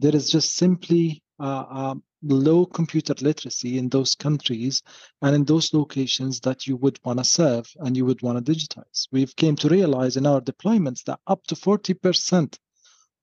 There 0.00 0.14
is 0.14 0.28
just 0.28 0.56
simply 0.56 1.22
uh, 1.38 1.64
uh, 1.70 1.94
low 2.24 2.66
computer 2.66 3.14
literacy 3.20 3.78
in 3.78 3.88
those 3.88 4.14
countries 4.14 4.82
and 5.22 5.34
in 5.34 5.44
those 5.44 5.74
locations 5.74 6.40
that 6.40 6.66
you 6.66 6.76
would 6.76 6.98
want 7.04 7.18
to 7.18 7.24
serve 7.24 7.66
and 7.80 7.96
you 7.96 8.04
would 8.04 8.22
want 8.22 8.44
to 8.44 8.52
digitize. 8.52 9.06
We've 9.12 9.34
came 9.36 9.56
to 9.56 9.68
realize 9.68 10.16
in 10.16 10.26
our 10.26 10.40
deployments 10.40 11.04
that 11.04 11.20
up 11.26 11.46
to 11.48 11.54
40% 11.54 12.58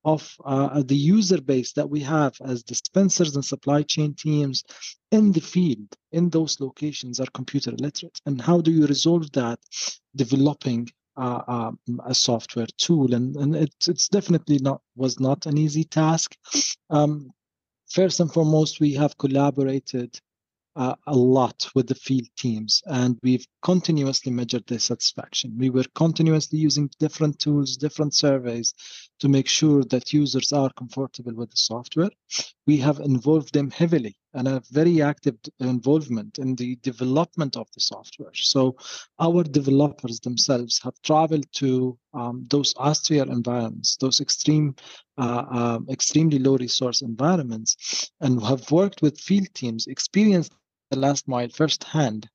of 0.03 0.35
uh, 0.45 0.81
the 0.83 0.95
user 0.95 1.39
base 1.39 1.73
that 1.73 1.89
we 1.89 1.99
have 1.99 2.35
as 2.43 2.63
dispensers 2.63 3.35
and 3.35 3.45
supply 3.45 3.83
chain 3.83 4.15
teams 4.15 4.63
in 5.11 5.31
the 5.31 5.41
field 5.41 5.95
in 6.11 6.29
those 6.29 6.59
locations 6.59 7.19
are 7.19 7.27
computer 7.35 7.71
illiterate 7.71 8.19
and 8.25 8.41
how 8.41 8.61
do 8.61 8.71
you 8.71 8.87
resolve 8.87 9.31
that? 9.33 9.59
Developing 10.15 10.89
uh, 11.17 11.41
um, 11.47 11.79
a 12.05 12.15
software 12.15 12.67
tool. 12.77 13.13
And, 13.13 13.35
and 13.35 13.55
it's, 13.55 13.87
it's 13.87 14.07
definitely 14.07 14.59
not 14.59 14.81
was 14.95 15.19
not 15.19 15.45
an 15.45 15.57
easy 15.57 15.83
task. 15.83 16.35
Um, 16.89 17.31
first 17.93 18.19
and 18.19 18.31
foremost, 18.31 18.79
we 18.79 18.93
have 18.93 19.17
collaborated 19.17 20.19
uh, 20.75 20.95
a 21.07 21.15
lot 21.15 21.69
with 21.75 21.87
the 21.87 21.95
field 21.95 22.27
teams 22.37 22.81
and 22.85 23.19
we've 23.23 23.45
continuously 23.61 24.31
measured 24.31 24.65
their 24.67 24.79
satisfaction. 24.79 25.53
We 25.57 25.69
were 25.69 25.83
continuously 25.95 26.59
using 26.59 26.89
different 26.99 27.39
tools, 27.39 27.75
different 27.75 28.13
surveys 28.13 28.73
to 29.19 29.27
make 29.27 29.47
sure 29.47 29.83
that 29.85 30.13
users 30.13 30.53
are 30.53 30.71
comfortable 30.77 31.33
with 31.35 31.51
the 31.51 31.57
software. 31.57 32.11
We 32.65 32.77
have 32.77 32.99
involved 32.99 33.53
them 33.53 33.69
heavily 33.69 34.15
and 34.33 34.47
a 34.47 34.61
very 34.71 35.01
active 35.01 35.35
involvement 35.59 36.39
in 36.39 36.55
the 36.55 36.75
development 36.77 37.57
of 37.57 37.67
the 37.73 37.79
software. 37.79 38.31
So 38.33 38.75
our 39.19 39.43
developers 39.43 40.19
themselves 40.19 40.79
have 40.83 41.01
traveled 41.03 41.45
to 41.53 41.97
um, 42.13 42.45
those 42.49 42.73
austere 42.77 43.23
environments, 43.23 43.97
those 43.97 44.21
extreme, 44.21 44.75
uh, 45.17 45.43
uh, 45.51 45.79
extremely 45.89 46.39
low 46.39 46.57
resource 46.57 47.01
environments, 47.01 48.11
and 48.21 48.41
have 48.43 48.69
worked 48.71 49.01
with 49.01 49.19
field 49.19 49.53
teams, 49.53 49.87
experienced 49.87 50.53
the 50.91 50.97
last 50.97 51.27
mile 51.27 51.49
firsthand 51.49 52.29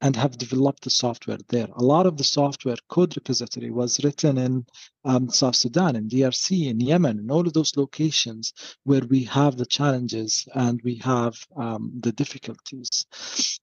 and 0.00 0.16
have 0.16 0.38
developed 0.38 0.82
the 0.82 0.90
software 0.90 1.38
there. 1.48 1.68
A 1.76 1.82
lot 1.82 2.06
of 2.06 2.16
the 2.16 2.24
software 2.24 2.76
code 2.88 3.14
repository 3.16 3.70
was 3.70 4.02
written 4.02 4.38
in 4.38 4.66
um, 5.04 5.28
South 5.28 5.56
Sudan, 5.56 5.96
in 5.96 6.08
DRC, 6.08 6.68
in 6.68 6.80
Yemen, 6.80 7.18
in 7.18 7.30
all 7.30 7.46
of 7.46 7.52
those 7.52 7.76
locations 7.76 8.52
where 8.84 9.02
we 9.02 9.24
have 9.24 9.56
the 9.56 9.66
challenges 9.66 10.46
and 10.54 10.80
we 10.82 10.96
have 10.96 11.34
um, 11.56 11.92
the 12.00 12.12
difficulties. 12.12 13.06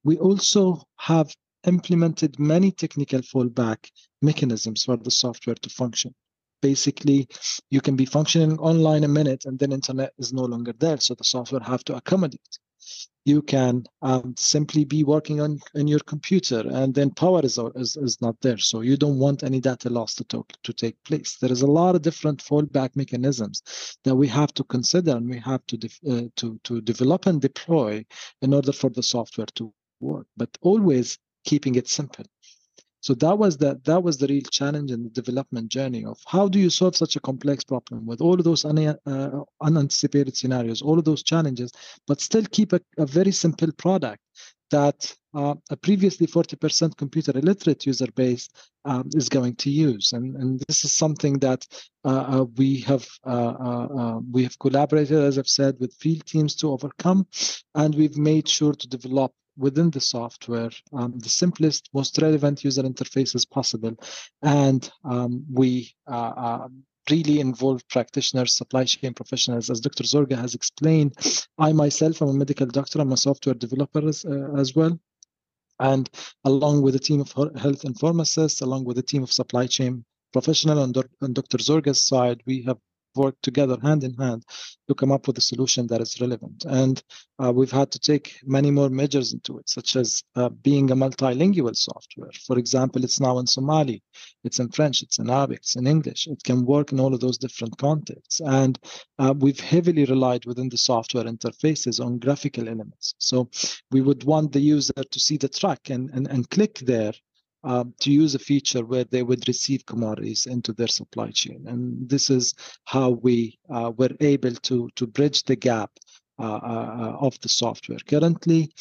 We 0.03 0.17
also 0.17 0.83
have 0.97 1.33
implemented 1.65 2.39
many 2.39 2.71
technical 2.71 3.21
fallback 3.21 3.89
mechanisms 4.21 4.83
for 4.83 4.97
the 4.97 5.11
software 5.11 5.55
to 5.55 5.69
function. 5.69 6.13
Basically, 6.61 7.27
you 7.69 7.81
can 7.81 7.95
be 7.95 8.05
functioning 8.05 8.57
online 8.59 9.03
a 9.03 9.07
minute 9.07 9.45
and 9.45 9.57
then 9.59 9.71
internet 9.71 10.13
is 10.17 10.33
no 10.33 10.43
longer 10.43 10.73
there, 10.73 10.97
so 10.97 11.13
the 11.15 11.23
software 11.23 11.61
have 11.61 11.83
to 11.85 11.95
accommodate 11.95 12.59
you 13.25 13.41
can 13.41 13.83
um, 14.01 14.33
simply 14.37 14.85
be 14.85 15.03
working 15.03 15.41
on, 15.41 15.59
on 15.75 15.85
your 15.85 15.99
computer 15.99 16.63
and 16.71 16.95
then 16.95 17.09
power 17.11 17.41
is, 17.43 17.59
is, 17.75 17.97
is 17.97 18.21
not 18.21 18.39
there. 18.41 18.57
So 18.57 18.79
you 18.79 18.95
don't 18.95 19.19
want 19.19 19.43
any 19.43 19.59
data 19.59 19.89
loss 19.89 20.15
to, 20.15 20.23
talk, 20.23 20.53
to 20.63 20.71
take 20.71 20.95
place. 21.03 21.35
There 21.35 21.51
is 21.51 21.61
a 21.61 21.67
lot 21.67 21.95
of 21.95 22.03
different 22.03 22.41
fallback 22.41 22.95
mechanisms 22.95 23.61
that 24.05 24.15
we 24.15 24.29
have 24.29 24.53
to 24.53 24.63
consider 24.63 25.17
and 25.17 25.29
we 25.29 25.39
have 25.39 25.65
to, 25.67 25.89
uh, 26.09 26.21
to, 26.37 26.57
to 26.63 26.79
develop 26.79 27.25
and 27.25 27.41
deploy 27.41 28.05
in 28.41 28.53
order 28.53 28.71
for 28.71 28.89
the 28.89 29.03
software 29.03 29.47
to 29.55 29.73
work, 29.99 30.27
but 30.37 30.49
always 30.61 31.19
keeping 31.43 31.75
it 31.75 31.89
simple. 31.89 32.25
So 33.01 33.13
that 33.15 33.37
was 33.37 33.57
the 33.57 33.79
that 33.85 34.01
was 34.03 34.17
the 34.17 34.27
real 34.27 34.43
challenge 34.51 34.91
in 34.91 35.03
the 35.03 35.09
development 35.09 35.69
journey 35.69 36.03
of 36.03 36.19
how 36.25 36.47
do 36.47 36.59
you 36.59 36.69
solve 36.69 36.95
such 36.95 37.15
a 37.15 37.19
complex 37.19 37.63
problem 37.63 38.05
with 38.05 38.21
all 38.21 38.33
of 38.33 38.43
those 38.43 38.65
un, 38.65 38.79
uh, 39.05 39.43
unanticipated 39.61 40.35
scenarios, 40.35 40.81
all 40.81 40.97
of 40.97 41.05
those 41.05 41.23
challenges, 41.23 41.71
but 42.07 42.21
still 42.21 42.43
keep 42.51 42.73
a, 42.73 42.81
a 42.97 43.05
very 43.05 43.31
simple 43.31 43.71
product 43.73 44.21
that 44.71 45.15
uh, 45.33 45.55
a 45.69 45.77
previously 45.77 46.27
40% 46.27 46.97
computer 46.97 47.31
illiterate 47.37 47.85
user 47.85 48.07
base 48.15 48.49
um, 48.85 49.09
is 49.13 49.29
going 49.29 49.55
to 49.55 49.69
use. 49.69 50.13
And, 50.13 50.35
and 50.35 50.59
this 50.67 50.83
is 50.83 50.93
something 50.93 51.39
that 51.39 51.65
uh, 52.03 52.39
uh 52.39 52.45
we 52.55 52.81
have 52.81 53.07
uh, 53.25 53.29
uh, 53.69 54.19
we 54.31 54.43
have 54.43 54.57
collaborated, 54.59 55.19
as 55.19 55.37
I've 55.37 55.47
said, 55.47 55.75
with 55.79 55.93
field 55.93 56.25
teams 56.25 56.55
to 56.57 56.71
overcome, 56.71 57.27
and 57.75 57.95
we've 57.95 58.17
made 58.17 58.47
sure 58.47 58.73
to 58.73 58.87
develop 58.87 59.31
within 59.57 59.89
the 59.89 59.99
software 59.99 60.69
um, 60.93 61.17
the 61.17 61.29
simplest, 61.29 61.89
most 61.93 62.17
relevant 62.21 62.63
user 62.63 62.83
interfaces 62.83 63.49
possible. 63.49 63.95
And 64.41 64.89
um, 65.03 65.45
we 65.51 65.91
uh, 66.07 66.33
uh, 66.37 66.67
really 67.09 67.39
involve 67.39 67.87
practitioners, 67.89 68.55
supply 68.55 68.83
chain 68.83 69.13
professionals. 69.13 69.69
As 69.69 69.79
Dr. 69.79 70.03
Zorga 70.03 70.37
has 70.37 70.55
explained, 70.55 71.15
I 71.57 71.71
myself 71.71 72.21
am 72.21 72.29
a 72.29 72.33
medical 72.33 72.67
doctor, 72.67 73.01
I'm 73.01 73.13
a 73.13 73.17
software 73.17 73.55
developer 73.55 74.07
as, 74.07 74.25
uh, 74.25 74.53
as 74.57 74.75
well. 74.75 74.99
And 75.79 76.09
along 76.43 76.81
with 76.81 76.95
a 76.95 76.99
team 76.99 77.21
of 77.21 77.31
health 77.31 77.83
informaticists, 77.83 78.61
along 78.61 78.85
with 78.85 78.97
a 78.97 79.03
team 79.03 79.23
of 79.23 79.31
supply 79.31 79.67
chain 79.67 80.03
professional 80.33 80.79
on, 80.79 80.93
on 81.21 81.33
Dr. 81.33 81.57
Zorga's 81.57 82.01
side, 82.01 82.41
we 82.45 82.63
have 82.63 82.77
work 83.17 83.35
together 83.41 83.77
hand 83.81 84.03
in 84.03 84.13
hand 84.13 84.43
to 84.87 84.95
come 84.95 85.11
up 85.11 85.27
with 85.27 85.37
a 85.37 85.41
solution 85.41 85.87
that 85.87 86.01
is 86.01 86.21
relevant. 86.21 86.63
And 86.65 87.03
uh, 87.43 87.51
we've 87.51 87.71
had 87.71 87.91
to 87.91 87.99
take 87.99 88.39
many 88.43 88.71
more 88.71 88.89
measures 88.89 89.33
into 89.33 89.57
it, 89.59 89.69
such 89.69 89.95
as 89.95 90.23
uh, 90.35 90.49
being 90.49 90.91
a 90.91 90.95
multilingual 90.95 91.75
software. 91.75 92.31
For 92.45 92.57
example, 92.57 93.03
it's 93.03 93.19
now 93.19 93.37
in 93.39 93.47
Somali, 93.47 94.01
it's 94.43 94.59
in 94.59 94.69
French, 94.69 95.03
it's 95.03 95.19
in 95.19 95.29
Arabic, 95.29 95.59
it's 95.59 95.75
in 95.75 95.87
English. 95.87 96.27
It 96.27 96.43
can 96.43 96.65
work 96.65 96.91
in 96.91 96.99
all 96.99 97.13
of 97.13 97.19
those 97.19 97.37
different 97.37 97.77
contexts. 97.77 98.39
And 98.39 98.79
uh, 99.19 99.33
we've 99.37 99.59
heavily 99.59 100.05
relied 100.05 100.45
within 100.45 100.69
the 100.69 100.77
software 100.77 101.25
interfaces 101.25 102.03
on 102.03 102.19
graphical 102.19 102.69
elements. 102.69 103.15
So 103.17 103.49
we 103.91 104.01
would 104.01 104.23
want 104.23 104.53
the 104.53 104.61
user 104.61 104.93
to 104.93 105.19
see 105.19 105.37
the 105.37 105.49
track 105.49 105.89
and, 105.89 106.09
and, 106.11 106.27
and 106.27 106.49
click 106.49 106.79
there 106.79 107.13
um, 107.67 107.93
to 107.99 108.11
use 108.11 108.33
a 108.33 108.39
feature 108.39 108.85
where 108.85 109.03
they 109.03 109.23
would 109.23 109.45
receive 109.45 109.85
commodities 109.85 110.45
into 110.45 110.71
their 110.71 110.87
supply 110.87 111.31
chain. 111.31 111.65
And 111.67 112.09
this 112.09 112.29
is 112.29 112.53
how 112.85 113.09
we 113.09 113.59
uh, 113.69 113.91
were 113.97 114.15
able 114.21 114.53
to, 114.53 114.89
to 114.95 115.05
bridge 115.05 115.43
the 115.43 115.57
gap 115.57 115.91
uh, 116.39 116.43
uh, 116.43 117.17
of 117.19 117.37
the 117.41 117.49
software. 117.49 117.99
Currently, 118.07 118.71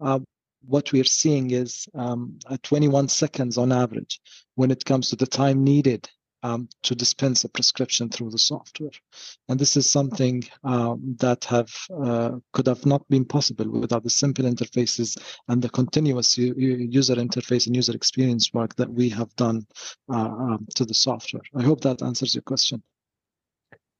uh, 0.00 0.20
what 0.64 0.92
we're 0.92 1.02
seeing 1.04 1.50
is 1.50 1.88
um, 1.94 2.38
21 2.62 3.08
seconds 3.08 3.58
on 3.58 3.72
average 3.72 4.20
when 4.54 4.70
it 4.70 4.84
comes 4.84 5.10
to 5.10 5.16
the 5.16 5.26
time 5.26 5.64
needed 5.64 6.08
um, 6.42 6.68
to 6.82 6.94
dispense 6.94 7.44
a 7.44 7.48
prescription 7.48 8.08
through 8.08 8.30
the 8.30 8.38
software. 8.38 8.90
And 9.48 9.58
this 9.58 9.76
is 9.76 9.90
something 9.90 10.44
um, 10.64 11.16
that 11.20 11.44
have 11.44 11.72
uh, 12.02 12.32
could 12.52 12.66
have 12.66 12.86
not 12.86 13.08
been 13.08 13.24
possible 13.24 13.68
without 13.68 14.04
the 14.04 14.10
simple 14.10 14.44
interfaces 14.44 15.16
and 15.48 15.62
the 15.62 15.70
continuous 15.70 16.36
user 16.36 17.16
interface 17.16 17.66
and 17.66 17.76
user 17.76 17.94
experience 17.94 18.52
work 18.52 18.76
that 18.76 18.90
we 18.90 19.08
have 19.10 19.34
done 19.36 19.66
uh, 20.08 20.16
um, 20.16 20.66
to 20.74 20.84
the 20.84 20.94
software. 20.94 21.42
I 21.54 21.62
hope 21.62 21.80
that 21.82 22.02
answers 22.02 22.34
your 22.34 22.42
question. 22.42 22.82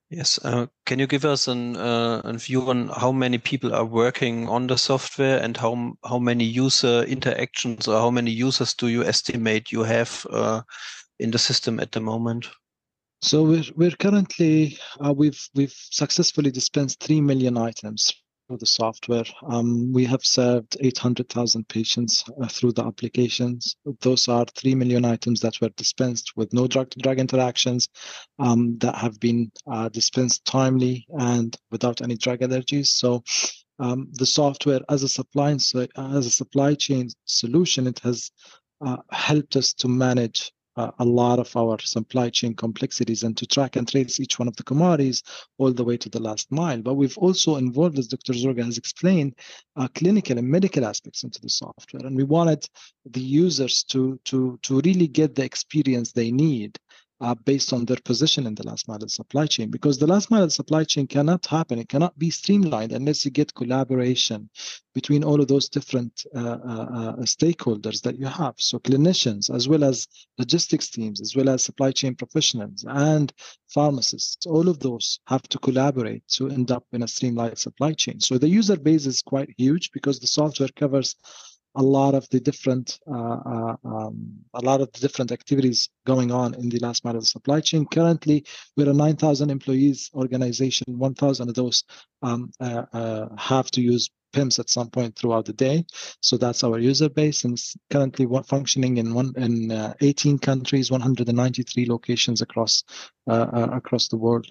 Yes. 0.09 0.38
Uh, 0.45 0.66
can 0.85 1.00
you 1.00 1.09
give 1.09 1.25
us 1.25 1.49
an 1.49 1.76
uh, 1.76 2.21
a 2.25 2.33
view 2.35 2.71
on 2.71 2.88
how 2.88 3.11
many 3.11 3.38
people 3.38 3.75
are 3.75 3.85
working 3.85 4.49
on 4.49 4.69
the 4.69 4.78
software 4.78 5.43
and 5.43 5.57
how 5.57 5.97
how 6.05 6.21
many 6.21 6.45
user 6.45 7.02
interactions 7.02 7.88
or 7.88 7.99
how 7.99 8.11
many 8.11 8.31
users 8.31 8.73
do 8.75 8.87
you 8.87 9.02
estimate 9.02 9.73
you 9.73 9.83
have 9.83 10.25
uh, 10.31 10.62
in 11.18 11.30
the 11.30 11.38
system 11.38 11.80
at 11.80 11.92
the 11.92 12.00
moment? 12.00 12.49
So 13.23 13.42
we're 13.42 13.64
we're 13.75 13.96
currently 13.96 14.78
uh, 15.04 15.12
we've 15.12 15.40
we've 15.54 15.75
successfully 15.75 16.50
dispensed 16.50 17.02
three 17.02 17.20
million 17.20 17.56
items 17.56 18.12
through 18.46 18.58
the 18.58 18.66
software. 18.66 19.25
Um, 19.46 19.92
we 19.92 20.04
have 20.04 20.25
served 20.25 20.76
800,000 20.80 21.68
patients 21.68 22.25
uh, 22.40 22.46
through 22.46 22.73
the 22.73 22.85
applications. 22.85 23.76
Those 24.00 24.28
are 24.28 24.44
3 24.54 24.75
million 24.75 25.04
items 25.04 25.40
that 25.40 25.61
were 25.61 25.70
dispensed 25.70 26.37
with 26.37 26.52
no 26.52 26.66
drug 26.66 26.90
to 26.90 26.99
drug 27.00 27.18
interactions 27.18 27.88
um, 28.38 28.78
that 28.78 28.94
have 28.94 29.18
been 29.18 29.50
uh, 29.70 29.88
dispensed 29.88 30.44
timely 30.44 31.06
and 31.18 31.56
without 31.70 32.02
any 32.02 32.16
drug 32.16 32.40
allergies. 32.40 32.88
So 32.88 33.23
um, 33.78 34.08
the 34.12 34.26
software 34.26 34.80
as 34.88 35.02
a 35.02 35.08
supply 35.08 35.50
as 35.52 36.26
a 36.26 36.30
supply 36.30 36.75
chain 36.75 37.08
solution, 37.25 37.87
it 37.87 37.99
has 38.00 38.30
uh, 38.85 38.99
helped 39.11 39.56
us 39.56 39.73
to 39.75 39.88
manage 39.88 40.52
uh, 40.76 40.91
a 40.99 41.04
lot 41.04 41.39
of 41.39 41.54
our 41.56 41.78
supply 41.80 42.30
chain 42.30 42.54
complexities 42.54 43.23
and 43.23 43.36
to 43.36 43.47
track 43.47 43.76
and 43.76 43.89
trace 43.89 44.21
each 44.21 44.39
one 44.39 44.49
of 44.49 44.56
the 44.56 44.62
commodities 44.62 45.23
all 45.58 45.73
the 45.73 45.84
way 45.84 45.97
to 45.97 46.08
the 46.08 46.21
last 46.21 46.50
mile. 46.52 46.80
But 46.80 46.95
we've 46.95 47.19
also 47.19 47.56
involved, 47.56 47.99
as 47.99 48.08
Dr. 48.08 48.32
Zorga 48.32 48.65
has 48.65 48.78
explained, 48.78 49.34
uh, 49.76 49.89
clinical 49.95 50.39
and 50.39 50.49
medical 50.49 50.84
aspects 50.84 51.25
into 51.25 51.41
the 51.41 51.50
software. 51.50 52.06
And 52.06 52.17
we 52.17 52.25
wanted 52.25 52.69
the 53.04 53.21
users 53.21 53.82
to, 53.84 54.19
to, 54.25 54.58
to 54.62 54.80
really 54.80 55.06
get 55.06 55.34
the 55.34 55.45
experience 55.45 56.12
they 56.12 56.30
need 56.30 56.78
uh, 57.21 57.35
based 57.35 57.73
on 57.73 57.85
their 57.85 57.99
position 58.05 58.47
in 58.47 58.55
the 58.55 58.67
last 58.67 58.89
mile 58.89 58.97
of 58.97 59.02
the 59.02 59.09
supply 59.09 59.47
chain 59.47 59.71
because 59.71 59.99
the 59.99 60.07
last 60.07 60.31
mile 60.31 60.43
of 60.43 60.49
the 60.49 60.55
supply 60.55 60.85
chain 60.85 61.07
cannot 61.07 61.47
happen. 61.47 61.79
It 61.79 61.89
cannot 61.89 62.19
be 62.19 62.31
streamlined 62.31 62.93
unless 62.93 63.25
you 63.25 63.31
get 63.31 63.55
collaboration 63.55 64.50
between 64.95 65.25
all 65.25 65.41
of 65.41 65.49
those 65.49 65.69
different 65.69 66.25
uh, 66.35 66.39
uh, 66.39 66.43
uh, 66.43 67.17
stakeholders 67.23 68.02
that 68.02 68.19
you 68.19 68.26
have. 68.26 68.55
So 68.59 68.79
clinicians 68.79 69.55
as 69.55 69.69
well 69.69 69.85
as 69.85 70.07
logistics 70.39 70.91
teams 70.91 71.21
as 71.21 71.35
well 71.35 71.49
as 71.49 71.65
supply 71.65 71.91
chain 71.93 72.15
professionals 72.15 72.85
and 72.89 73.33
pharmacists 73.69 74.47
all 74.47 74.69
of 74.69 74.79
those 74.81 75.19
have 75.26 75.43
to 75.43 75.59
collaborate 75.59 76.26
to 76.29 76.49
end 76.49 76.71
up 76.71 76.85
in 76.93 77.02
a 77.02 77.09
streamlined 77.09 77.59
supply 77.59 77.93
chain. 77.93 78.21
So 78.21 78.39
the 78.39 78.49
user 78.49 78.76
base 78.76 79.07
is 79.07 79.23
quite 79.23 79.50
huge 79.57 79.91
because 79.93 80.21
the 80.21 80.26
software 80.26 80.69
covers 80.76 81.15
a 81.76 81.82
lot 81.82 82.15
of 82.15 82.28
the 82.30 82.41
different 82.41 82.99
uh, 83.06 83.39
uh, 83.54 83.76
um, 83.84 84.32
a 84.54 84.60
lot 84.60 84.80
of 84.80 84.91
the 84.93 85.00
different 85.00 85.30
activities 85.30 85.89
going 86.06 86.32
on 86.32 86.54
in 86.54 86.69
the 86.69 86.78
last 86.80 87.04
mile 87.04 87.15
of 87.15 87.23
the 87.23 87.26
supply 87.26 87.60
chain. 87.60 87.86
Currently, 87.86 88.45
we're 88.76 88.91
a 88.91 88.95
9,000 88.95 89.50
employees 89.50 90.10
organization. 90.15 90.84
1,000 90.89 91.49
of 91.49 91.54
those 91.54 91.84
um, 92.23 92.50
uh, 92.60 92.84
uh, 92.93 93.28
have 93.36 93.71
to 93.73 93.82
use 93.82 94.10
PIMS 94.32 94.58
at 94.58 94.71
some 94.71 94.91
point 94.91 95.17
throughout 95.17 95.45
the 95.45 95.52
day. 95.52 95.84
So 96.21 96.36
that's 96.36 96.65
our 96.65 96.78
user 96.78 97.08
base, 97.08 97.45
and 97.45 97.62
currently 97.91 98.26
functioning 98.47 98.97
in 98.97 99.15
one 99.15 99.32
in 99.36 99.71
uh, 99.71 99.95
18 100.00 100.39
countries, 100.39 100.91
193 100.91 101.86
locations 101.86 102.43
across 102.43 102.82
uh, 103.28 103.69
across 103.73 104.08
the 104.08 104.17
world. 104.17 104.47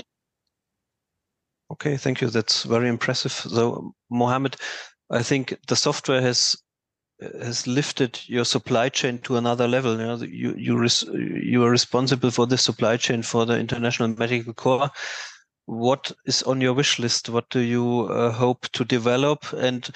Okay, 1.72 1.98
thank 1.98 2.22
you. 2.22 2.30
That's 2.30 2.64
very 2.64 2.88
impressive. 2.88 3.32
So, 3.32 3.94
Mohammed, 4.12 4.56
I 5.10 5.24
think 5.24 5.58
the 5.68 5.76
software 5.76 6.22
has 6.22 6.56
has 7.22 7.66
lifted 7.66 8.20
your 8.28 8.46
supply 8.46 8.90
chain 8.90 9.20
to 9.20 9.38
another 9.38 9.68
level. 9.68 10.00
You 10.00 10.06
know, 10.06 10.16
you 10.18 10.56
you 10.58 10.78
res- 10.78 11.04
you 11.04 11.64
are 11.64 11.70
responsible 11.70 12.32
for 12.32 12.46
the 12.46 12.58
supply 12.58 12.98
chain 12.98 13.22
for 13.24 13.46
the 13.46 13.58
International 13.58 14.10
Medical 14.10 14.54
Corps. 14.54 14.92
What 15.66 16.12
is 16.26 16.44
on 16.44 16.62
your 16.62 16.74
wish 16.74 17.00
list? 17.00 17.30
What 17.30 17.50
do 17.50 17.60
you 17.60 18.08
uh, 18.12 18.32
hope 18.32 18.68
to 18.74 18.86
develop? 18.86 19.52
And 19.54 19.90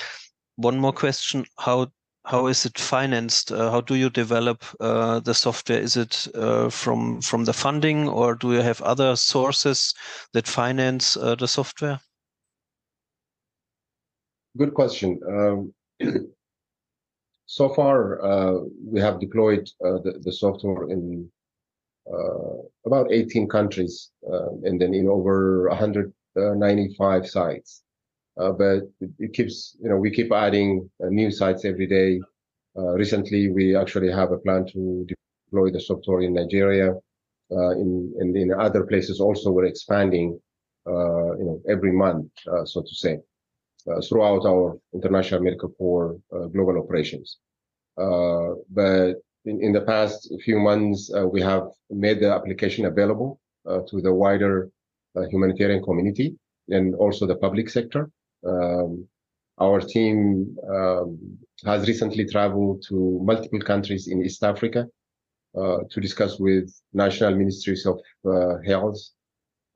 one 0.56 0.80
more 0.80 0.94
question: 0.94 1.46
How 1.58 1.92
how 2.26 2.48
is 2.48 2.66
it 2.66 2.78
financed? 2.78 3.52
Uh, 3.52 3.70
how 3.72 3.82
do 3.82 3.96
you 3.96 4.10
develop 4.10 4.64
uh, 4.80 5.20
the 5.20 5.34
software? 5.34 5.80
Is 5.80 5.98
it 5.98 6.28
uh, 6.36 6.70
from 6.70 7.22
from 7.22 7.46
the 7.46 7.54
funding, 7.54 8.08
or 8.08 8.36
do 8.36 8.54
you 8.54 8.62
have 8.62 8.82
other 8.82 9.16
sources 9.16 9.94
that 10.34 10.48
finance 10.48 11.18
uh, 11.18 11.36
the 11.36 11.48
software? 11.48 12.00
Good 14.58 14.74
question. 14.74 15.20
Um, 15.28 15.74
so 17.50 17.68
far, 17.68 18.24
uh, 18.24 18.60
we 18.86 19.00
have 19.00 19.20
deployed 19.20 19.68
uh, 19.84 19.98
the, 20.04 20.22
the, 20.24 20.32
software 20.32 20.88
in 20.92 21.28
uh, 22.08 22.62
about 22.86 23.12
18 23.12 23.50
countries 23.50 24.12
and 24.64 24.80
then 24.80 24.94
in 24.94 25.08
over 25.08 25.68
195 25.70 27.28
sites. 27.28 27.82
but 28.38 28.84
it, 29.18 29.34
keeps, 29.34 29.76
you 29.82 29.90
know, 29.90 29.98
we 29.98 30.12
keep 30.12 30.32
adding 30.32 30.88
new 31.00 31.32
sites 31.32 31.66
every 31.66 31.88
day. 31.88 32.22
recently, 32.76 33.50
we 33.50 33.76
actually 33.76 34.12
have 34.12 34.32
a 34.32 34.38
plan 34.38 34.64
to 34.68 35.08
deploy 35.08 35.72
the 35.72 35.82
software 35.82 36.22
in 36.22 36.34
Nigeria. 36.34 36.94
Uh, 37.52 37.72
in, 37.72 38.14
in, 38.22 38.38
in 38.38 38.54
other 38.54 38.84
places 38.84 39.20
also 39.20 39.50
we're 39.50 39.66
expanding 39.66 40.40
uh, 40.86 41.36
you 41.40 41.46
know 41.46 41.60
every 41.68 41.92
month 41.92 42.30
uh, 42.54 42.64
so 42.64 42.80
to 42.84 42.94
say 42.94 43.16
uh, 43.16 43.29
throughout 44.08 44.46
our 44.46 44.78
international 44.94 45.42
medical 45.42 45.70
corps 45.70 46.20
uh, 46.34 46.46
global 46.48 46.78
operations. 46.78 47.38
Uh, 47.98 48.54
but 48.70 49.16
in, 49.46 49.62
in, 49.64 49.72
the 49.72 49.82
past 49.82 50.32
few 50.44 50.60
months, 50.60 51.12
we 51.32 51.42
have 51.42 51.64
made 51.90 52.20
the 52.20 52.32
application 52.32 52.86
available 52.86 53.40
to 53.66 54.02
the 54.02 54.14
wider 54.14 54.70
humanitarian 55.30 55.84
community 55.84 56.36
and 56.70 56.96
also 56.96 57.26
the 57.26 57.36
public 57.36 57.70
sector. 57.70 58.10
Um, 58.46 59.08
our 59.60 59.82
team 59.82 60.56
um, 60.70 61.38
has 61.66 61.88
recently 61.88 62.26
traveled 62.26 62.84
to 62.88 63.20
multiple 63.24 63.60
countries 63.60 64.08
in 64.08 64.24
East 64.24 64.44
Africa 64.44 64.88
uh, 65.58 65.80
to 65.90 66.00
discuss 66.00 66.40
with 66.40 66.74
national 66.94 67.36
ministries 67.36 67.86
of 67.86 68.00
uh, 68.26 68.58
health 68.66 69.00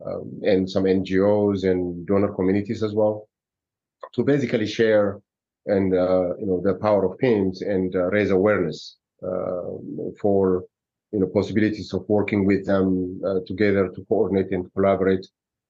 um, 0.06 0.40
and 0.44 0.70
some 0.70 0.84
NGOs 0.84 1.70
and 1.70 2.06
donor 2.08 2.34
communities 2.34 2.84
as 2.84 2.94
well 2.94 3.28
to 4.16 4.24
basically 4.24 4.68
share 4.68 5.20
and 5.66 5.94
uh, 5.94 6.36
you 6.38 6.46
know 6.46 6.62
the 6.62 6.76
power 6.76 7.06
of 7.06 7.18
PIMS 7.20 7.62
and 7.62 7.96
uh, 7.96 8.06
raise 8.08 8.32
awareness 8.32 8.98
uh, 9.26 9.62
for 10.20 10.66
you 11.12 11.20
know 11.20 11.28
possibilities 11.28 11.94
of 11.94 12.04
working 12.08 12.46
with 12.46 12.66
them 12.66 13.22
uh, 13.26 13.40
together 13.48 13.90
to 13.90 14.06
coordinate 14.06 14.52
and 14.52 14.72
collaborate, 14.74 15.26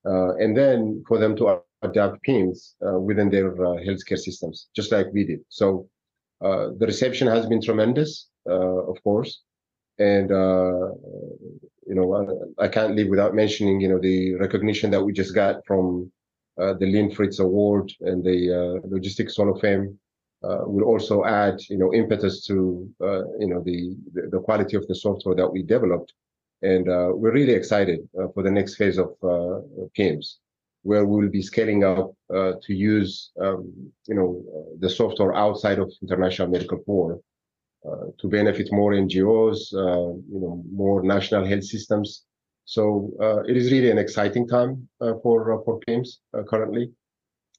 uh, 0.05 0.35
and 0.35 0.57
then 0.57 1.03
for 1.07 1.17
them 1.19 1.35
to 1.35 1.59
adapt 1.83 2.21
PIMS 2.23 2.75
within 2.81 3.29
their 3.29 3.51
healthcare 3.51 4.17
systems, 4.17 4.67
just 4.75 4.91
like 4.91 5.07
we 5.11 5.25
did. 5.25 5.41
So 5.49 5.87
the 6.41 6.85
reception 6.87 7.27
has 7.27 7.45
been 7.45 7.61
tremendous, 7.61 8.29
of 8.45 8.97
course, 9.03 9.41
and 9.99 10.29
you 10.29 11.95
know 11.95 12.47
I, 12.59 12.63
I, 12.63 12.67
can't 12.69 12.95
leave 12.95 13.09
without 13.09 13.35
mentioning 13.35 13.81
you 13.81 13.89
know 13.89 13.99
the 13.99 14.35
recognition 14.35 14.91
that 14.91 15.03
we 15.03 15.11
just 15.11 15.35
got 15.35 15.65
from 15.67 16.09
uh, 16.59 16.73
the 16.73 16.85
Lynn 16.85 17.11
Fritz 17.11 17.39
Award 17.39 17.91
and 18.01 18.23
the 18.23 18.39
uh, 18.51 18.87
Logistics 18.87 19.37
Hall 19.37 19.51
of 19.51 19.59
Fame 19.59 19.97
uh, 20.43 20.63
will 20.65 20.83
also 20.83 21.23
add, 21.23 21.57
you 21.69 21.77
know, 21.77 21.93
impetus 21.93 22.45
to, 22.45 22.89
you 23.39 23.47
know, 23.47 23.61
the, 23.63 23.95
the, 24.13 24.39
quality 24.39 24.75
of 24.75 24.85
the 24.87 24.95
software 24.95 25.35
that 25.35 25.47
we 25.47 25.63
developed, 25.63 26.13
and 26.61 26.85
we're 26.85 27.31
really 27.31 27.53
excited 27.53 28.07
for 28.33 28.43
the 28.43 28.51
next 28.51 28.75
phase 28.75 28.97
of 28.97 29.15
PIMS, 29.95 30.39
where 30.81 31.05
we'll 31.05 31.29
be 31.29 31.41
scaling 31.41 31.85
up 31.85 32.13
to 32.29 32.73
use, 32.73 33.31
um, 33.39 33.71
you 34.05 34.15
know, 34.15 34.43
the 34.79 34.89
software 34.89 35.33
outside 35.33 35.79
of 35.79 35.89
international 36.01 36.49
medical 36.49 36.77
uh, 37.85 38.05
to 38.17 38.29
benefit 38.29 38.69
more 38.71 38.93
NGOs, 38.93 39.73
uh, 39.73 40.13
you 40.31 40.39
know, 40.39 40.63
more 40.71 41.03
national 41.03 41.45
health 41.45 41.65
systems, 41.65 42.23
so 42.65 43.11
uh, 43.21 43.41
it 43.43 43.57
is 43.57 43.71
really 43.71 43.91
an 43.91 43.97
exciting 43.97 44.47
time 44.47 44.87
uh, 45.01 45.13
for 45.21 45.53
uh, 45.53 45.63
for 45.65 45.79
PIMS 45.85 46.19
currently. 46.47 46.91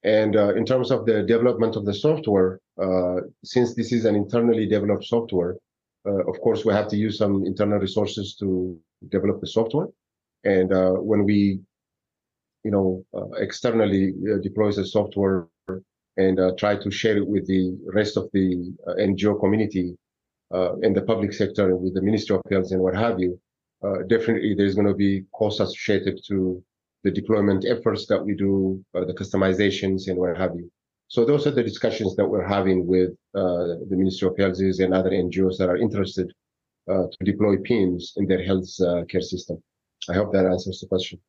And 0.03 0.35
in 0.35 0.67
terms 0.67 0.91
of 0.91 1.07
the 1.07 1.23
development 1.23 1.77
of 1.77 1.87
the 1.87 1.95
software, 1.95 2.61
since 3.43 3.75
this 3.75 3.91
is 3.91 4.05
an 4.05 4.15
internally 4.15 4.67
developed 4.67 5.05
software, 5.05 5.57
of 6.05 6.39
course 6.43 6.63
we 6.63 6.75
have 6.75 6.89
to 6.89 6.97
use 6.99 7.17
some 7.17 7.47
internal 7.47 7.79
resources 7.79 8.37
to 8.41 8.79
develop 9.09 9.41
the 9.41 9.47
software. 9.47 9.89
And 10.45 10.69
when 11.11 11.25
we, 11.25 11.59
you 12.65 12.71
know, 12.71 13.03
externally 13.39 14.13
deploy 14.43 14.73
the 14.73 14.85
software 14.85 15.49
and 16.17 16.39
uh, 16.39 16.53
try 16.59 16.77
to 16.77 16.91
share 16.91 17.17
it 17.17 17.27
with 17.27 17.47
the 17.47 17.77
rest 17.93 18.17
of 18.17 18.29
the 18.33 18.73
uh, 18.87 18.95
NGO 18.95 19.39
community 19.41 19.97
uh, 20.53 20.77
in 20.79 20.93
the 20.93 21.03
public 21.03 21.33
sector 21.33 21.71
and 21.71 21.81
with 21.81 21.95
the 21.95 22.03
Ministry 22.03 22.37
of 22.37 22.43
Health 22.51 22.71
and 22.71 22.81
what 22.81 22.95
have 22.95 23.19
you, 23.19 23.41
uh, 23.85 24.03
definitely 24.09 24.55
there's 24.55 24.75
going 24.75 24.87
to 24.87 24.95
be 24.95 25.25
costs 25.33 25.61
associated 25.61 26.21
to 26.27 26.63
the 27.03 27.11
deployment 27.11 27.67
efforts 27.67 28.07
that 28.07 28.25
we 28.25 28.35
do, 28.35 28.83
uh, 28.95 29.05
the 29.05 29.13
customizations 29.13 30.09
and 30.09 30.17
what 30.19 30.37
have 30.37 30.53
you. 30.57 30.71
So 31.09 31.25
those 31.25 31.47
are 31.47 31.51
the 31.51 31.63
discussions 31.63 32.17
that 32.17 32.27
we're 32.27 32.47
having 32.47 32.87
with 32.87 33.11
uh, 33.35 33.77
the 33.89 33.97
Ministry 33.97 34.29
of 34.29 34.37
Health 34.39 34.59
and 34.59 34.95
other 34.95 35.11
NGOs 35.11 35.59
that 35.59 35.69
are 35.69 35.77
interested 35.77 36.33
uh, 36.91 37.05
to 37.13 37.25
deploy 37.25 37.57
PIMS 37.59 38.15
in 38.17 38.27
their 38.27 38.43
health 38.43 38.69
uh, 38.81 39.05
care 39.05 39.21
system. 39.21 39.63
I 40.09 40.15
hope 40.15 40.33
that 40.33 40.47
answers 40.47 40.81
the 40.81 40.89
question. 40.89 41.21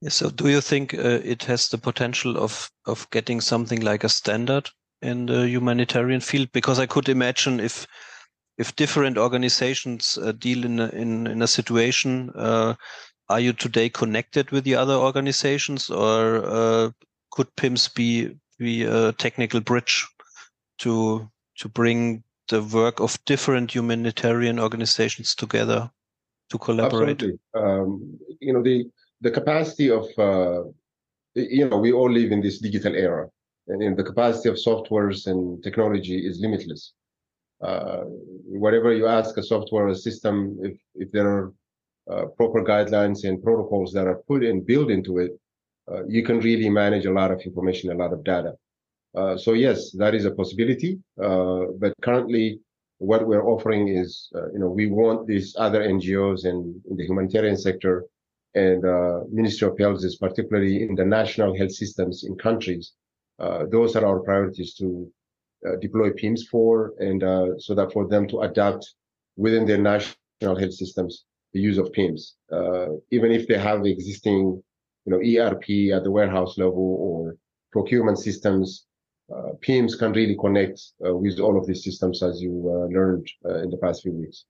Yeah, 0.00 0.10
so 0.10 0.30
do 0.30 0.48
you 0.48 0.60
think 0.60 0.94
it 0.94 1.44
has 1.44 1.68
the 1.68 1.78
potential 1.78 2.36
of 2.36 2.70
of 2.86 3.08
getting 3.10 3.40
something 3.40 3.80
like 3.80 4.04
a 4.04 4.08
standard 4.08 4.68
in 5.00 5.26
the 5.26 5.48
humanitarian 5.48 6.20
field? 6.20 6.52
Because 6.52 6.78
I 6.78 6.86
could 6.86 7.08
imagine 7.08 7.60
if 7.60 7.86
if 8.58 8.74
different 8.76 9.18
organizations 9.18 10.18
uh, 10.18 10.32
deal 10.32 10.64
in 10.64 10.80
a, 10.80 10.88
in 10.88 11.26
in 11.26 11.42
a 11.42 11.46
situation, 11.46 12.30
uh, 12.34 12.74
are 13.28 13.40
you 13.40 13.52
today 13.52 13.88
connected 13.88 14.50
with 14.50 14.64
the 14.64 14.74
other 14.74 14.94
organizations, 14.94 15.90
or 15.90 16.44
uh, 16.44 16.90
could 17.30 17.54
PIMS 17.56 17.88
be 17.88 18.36
be 18.58 18.84
a 18.84 19.12
technical 19.12 19.60
bridge 19.60 20.06
to 20.78 21.28
to 21.58 21.68
bring 21.68 22.22
the 22.48 22.62
work 22.62 23.00
of 23.00 23.22
different 23.24 23.74
humanitarian 23.74 24.58
organizations 24.58 25.34
together 25.34 25.90
to 26.50 26.58
collaborate? 26.58 27.22
Absolutely. 27.22 27.38
Um, 27.54 28.18
you 28.40 28.52
know 28.52 28.62
the 28.62 28.90
the 29.20 29.30
capacity 29.30 29.90
of 29.90 30.06
uh, 30.18 30.62
you 31.34 31.68
know 31.68 31.76
we 31.76 31.92
all 31.92 32.10
live 32.10 32.32
in 32.32 32.40
this 32.40 32.58
digital 32.58 32.94
era, 32.94 33.28
and 33.68 33.82
in 33.82 33.96
the 33.96 34.04
capacity 34.04 34.48
of 34.48 34.56
softwares 34.56 35.26
and 35.26 35.62
technology 35.62 36.26
is 36.26 36.40
limitless 36.40 36.92
uh, 37.62 38.02
whatever 38.04 38.92
you 38.92 39.06
ask 39.06 39.36
a 39.36 39.42
software 39.42 39.88
a 39.88 39.94
system, 39.94 40.58
if, 40.62 40.78
if 40.94 41.10
there 41.12 41.28
are 41.28 41.52
uh, 42.10 42.26
proper 42.36 42.62
guidelines 42.62 43.24
and 43.24 43.42
protocols 43.42 43.92
that 43.92 44.06
are 44.06 44.22
put 44.28 44.44
and 44.44 44.66
built 44.66 44.90
into 44.90 45.18
it, 45.18 45.32
uh, 45.90 46.04
you 46.06 46.22
can 46.22 46.40
really 46.40 46.68
manage 46.68 47.06
a 47.06 47.12
lot 47.12 47.30
of 47.30 47.40
information, 47.40 47.90
a 47.90 47.94
lot 47.94 48.12
of 48.12 48.22
data. 48.24 48.52
Uh, 49.16 49.36
so 49.36 49.54
yes, 49.54 49.90
that 49.92 50.14
is 50.14 50.24
a 50.24 50.30
possibility. 50.30 50.98
Uh, 51.22 51.64
but 51.78 51.94
currently, 52.02 52.60
what 52.98 53.26
we're 53.26 53.46
offering 53.46 53.88
is, 53.88 54.28
uh, 54.34 54.50
you 54.52 54.58
know, 54.58 54.68
we 54.68 54.86
want 54.86 55.26
these 55.26 55.54
other 55.58 55.82
NGOs 55.82 56.44
and 56.44 56.80
in 56.90 56.96
the 56.96 57.04
humanitarian 57.06 57.56
sector 57.56 58.04
and 58.54 58.86
uh 58.86 59.20
Ministry 59.30 59.68
of 59.68 59.78
Health 59.78 60.02
is 60.02 60.16
particularly 60.16 60.82
in 60.82 60.94
the 60.94 61.04
national 61.04 61.54
health 61.54 61.72
systems 61.72 62.24
in 62.24 62.36
countries. 62.36 62.92
those 63.70 63.94
are 63.96 64.06
our 64.06 64.20
priorities 64.20 64.72
to 64.80 65.12
deploy 65.80 66.10
PIMS 66.12 66.46
for, 66.48 66.92
and 66.98 67.22
uh, 67.22 67.58
so 67.58 67.74
that 67.74 67.92
for 67.92 68.06
them 68.06 68.26
to 68.28 68.40
adapt 68.40 68.94
within 69.36 69.66
their 69.66 69.78
national 69.78 70.56
health 70.58 70.74
systems 70.74 71.24
the 71.52 71.60
use 71.60 71.78
of 71.78 71.92
PIMS, 71.92 72.34
uh, 72.52 72.88
even 73.10 73.32
if 73.32 73.46
they 73.46 73.58
have 73.58 73.84
existing, 73.86 74.62
you 75.04 75.10
know, 75.12 75.18
ERP 75.18 75.94
at 75.96 76.04
the 76.04 76.10
warehouse 76.10 76.58
level 76.58 76.96
or 77.00 77.36
procurement 77.72 78.18
systems. 78.18 78.86
Uh, 79.34 79.52
PIMS 79.60 79.96
can 79.96 80.12
really 80.12 80.36
connect 80.36 80.80
uh, 81.04 81.14
with 81.16 81.40
all 81.40 81.58
of 81.58 81.66
these 81.66 81.82
systems, 81.82 82.22
as 82.22 82.40
you 82.40 82.52
uh, 82.68 82.86
learned 82.94 83.26
in 83.64 83.70
the 83.70 83.76
past 83.78 84.02
few 84.02 84.12
weeks. 84.12 84.44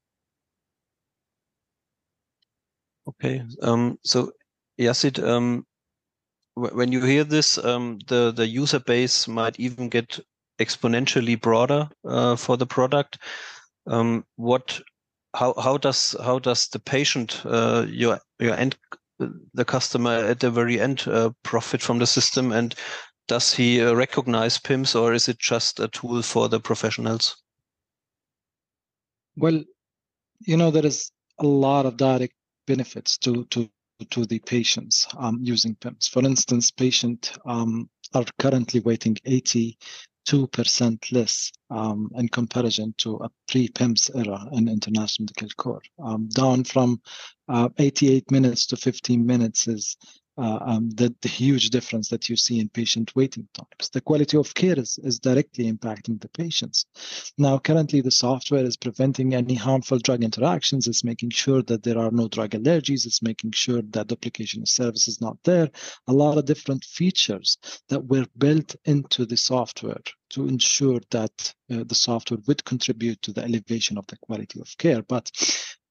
Okay, 3.08 3.42
um, 3.62 3.98
so 4.02 4.32
Yazeed, 4.78 5.22
um, 5.26 5.64
when 6.54 6.92
you 6.92 7.00
hear 7.02 7.24
this, 7.24 7.56
um, 7.56 7.98
the 8.08 8.32
the 8.32 8.46
user 8.46 8.80
base 8.80 9.28
might 9.28 9.58
even 9.60 9.88
get 9.88 10.18
exponentially 10.58 11.40
broader 11.40 11.88
uh, 12.04 12.36
for 12.36 12.56
the 12.56 12.66
product. 12.66 13.18
Um, 13.86 14.24
what, 14.36 14.80
how 15.34 15.54
how 15.60 15.76
does 15.76 16.16
how 16.22 16.38
does 16.38 16.68
the 16.68 16.78
patient, 16.78 17.42
uh, 17.44 17.86
your 17.88 18.18
your 18.38 18.54
end, 18.54 18.76
the 19.54 19.64
customer 19.64 20.10
at 20.10 20.40
the 20.40 20.50
very 20.50 20.80
end, 20.80 21.04
uh, 21.06 21.30
profit 21.42 21.82
from 21.82 21.98
the 21.98 22.06
system, 22.06 22.52
and 22.52 22.74
does 23.28 23.52
he 23.52 23.82
recognize 23.82 24.58
PIMS 24.58 24.94
or 24.94 25.12
is 25.12 25.28
it 25.28 25.38
just 25.38 25.80
a 25.80 25.88
tool 25.88 26.22
for 26.22 26.48
the 26.48 26.60
professionals? 26.60 27.36
Well, 29.36 29.62
you 30.40 30.56
know 30.56 30.70
there 30.70 30.86
is 30.86 31.10
a 31.38 31.46
lot 31.46 31.86
of 31.86 31.96
direct 31.96 32.34
benefits 32.66 33.18
to 33.18 33.44
to 33.46 33.68
to 34.10 34.26
the 34.26 34.38
patients 34.40 35.06
um, 35.16 35.38
using 35.40 35.74
PIMS. 35.76 36.08
For 36.08 36.22
instance, 36.22 36.70
patients 36.70 37.32
um, 37.46 37.88
are 38.14 38.24
currently 38.38 38.80
waiting 38.80 39.16
80 39.24 39.78
2% 40.26 41.12
less 41.12 41.52
um, 41.70 42.10
in 42.16 42.28
comparison 42.28 42.94
to 42.98 43.16
a 43.16 43.30
pre-PIMS 43.48 44.10
era 44.14 44.44
in 44.52 44.68
international 44.68 45.26
medical 45.26 45.48
corps. 45.56 45.82
Um, 46.02 46.28
down 46.28 46.64
from 46.64 47.00
uh, 47.48 47.68
88 47.78 48.30
minutes 48.30 48.66
to 48.66 48.76
15 48.76 49.24
minutes 49.24 49.68
is 49.68 49.96
uh, 50.38 50.58
um, 50.60 50.90
the, 50.90 51.14
the, 51.22 51.28
huge 51.28 51.70
difference 51.70 52.08
that 52.08 52.28
you 52.28 52.36
see 52.36 52.60
in 52.60 52.68
patient 52.68 53.14
waiting 53.16 53.48
times. 53.54 53.90
The 53.90 54.00
quality 54.00 54.36
of 54.36 54.52
care 54.54 54.78
is, 54.78 54.98
is 55.02 55.18
directly 55.18 55.72
impacting 55.72 56.20
the 56.20 56.28
patients. 56.28 56.84
Now, 57.38 57.58
currently, 57.58 58.02
the 58.02 58.10
software 58.10 58.64
is 58.64 58.76
preventing 58.76 59.34
any 59.34 59.54
harmful 59.54 59.98
drug 59.98 60.22
interactions. 60.22 60.88
It's 60.88 61.04
making 61.04 61.30
sure 61.30 61.62
that 61.62 61.82
there 61.82 61.98
are 61.98 62.10
no 62.10 62.28
drug 62.28 62.50
allergies. 62.50 63.06
It's 63.06 63.22
making 63.22 63.52
sure 63.52 63.82
that 63.90 64.08
duplication 64.08 64.62
of 64.62 64.68
service 64.68 65.08
is 65.08 65.20
not 65.20 65.38
there. 65.44 65.70
A 66.08 66.12
lot 66.12 66.36
of 66.36 66.44
different 66.44 66.84
features 66.84 67.56
that 67.88 68.04
were 68.04 68.26
built 68.36 68.76
into 68.84 69.24
the 69.24 69.36
software 69.36 70.00
to 70.30 70.48
ensure 70.48 71.00
that 71.10 71.54
uh, 71.72 71.84
the 71.86 71.94
software 71.94 72.40
would 72.46 72.64
contribute 72.64 73.22
to 73.22 73.32
the 73.32 73.42
elevation 73.42 73.96
of 73.96 74.06
the 74.08 74.16
quality 74.18 74.60
of 74.60 74.76
care. 74.76 75.02
But 75.02 75.30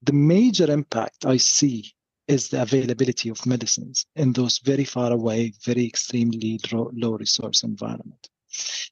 the 0.03 0.13
major 0.13 0.69
impact 0.69 1.25
I 1.25 1.37
see 1.37 1.94
is 2.27 2.49
the 2.49 2.61
availability 2.61 3.29
of 3.29 3.45
medicines 3.45 4.05
in 4.15 4.33
those 4.33 4.59
very 4.59 4.85
far 4.85 5.11
away, 5.11 5.53
very 5.63 5.85
extremely 5.85 6.59
low 6.71 7.17
resource 7.17 7.63
environment. 7.63 8.29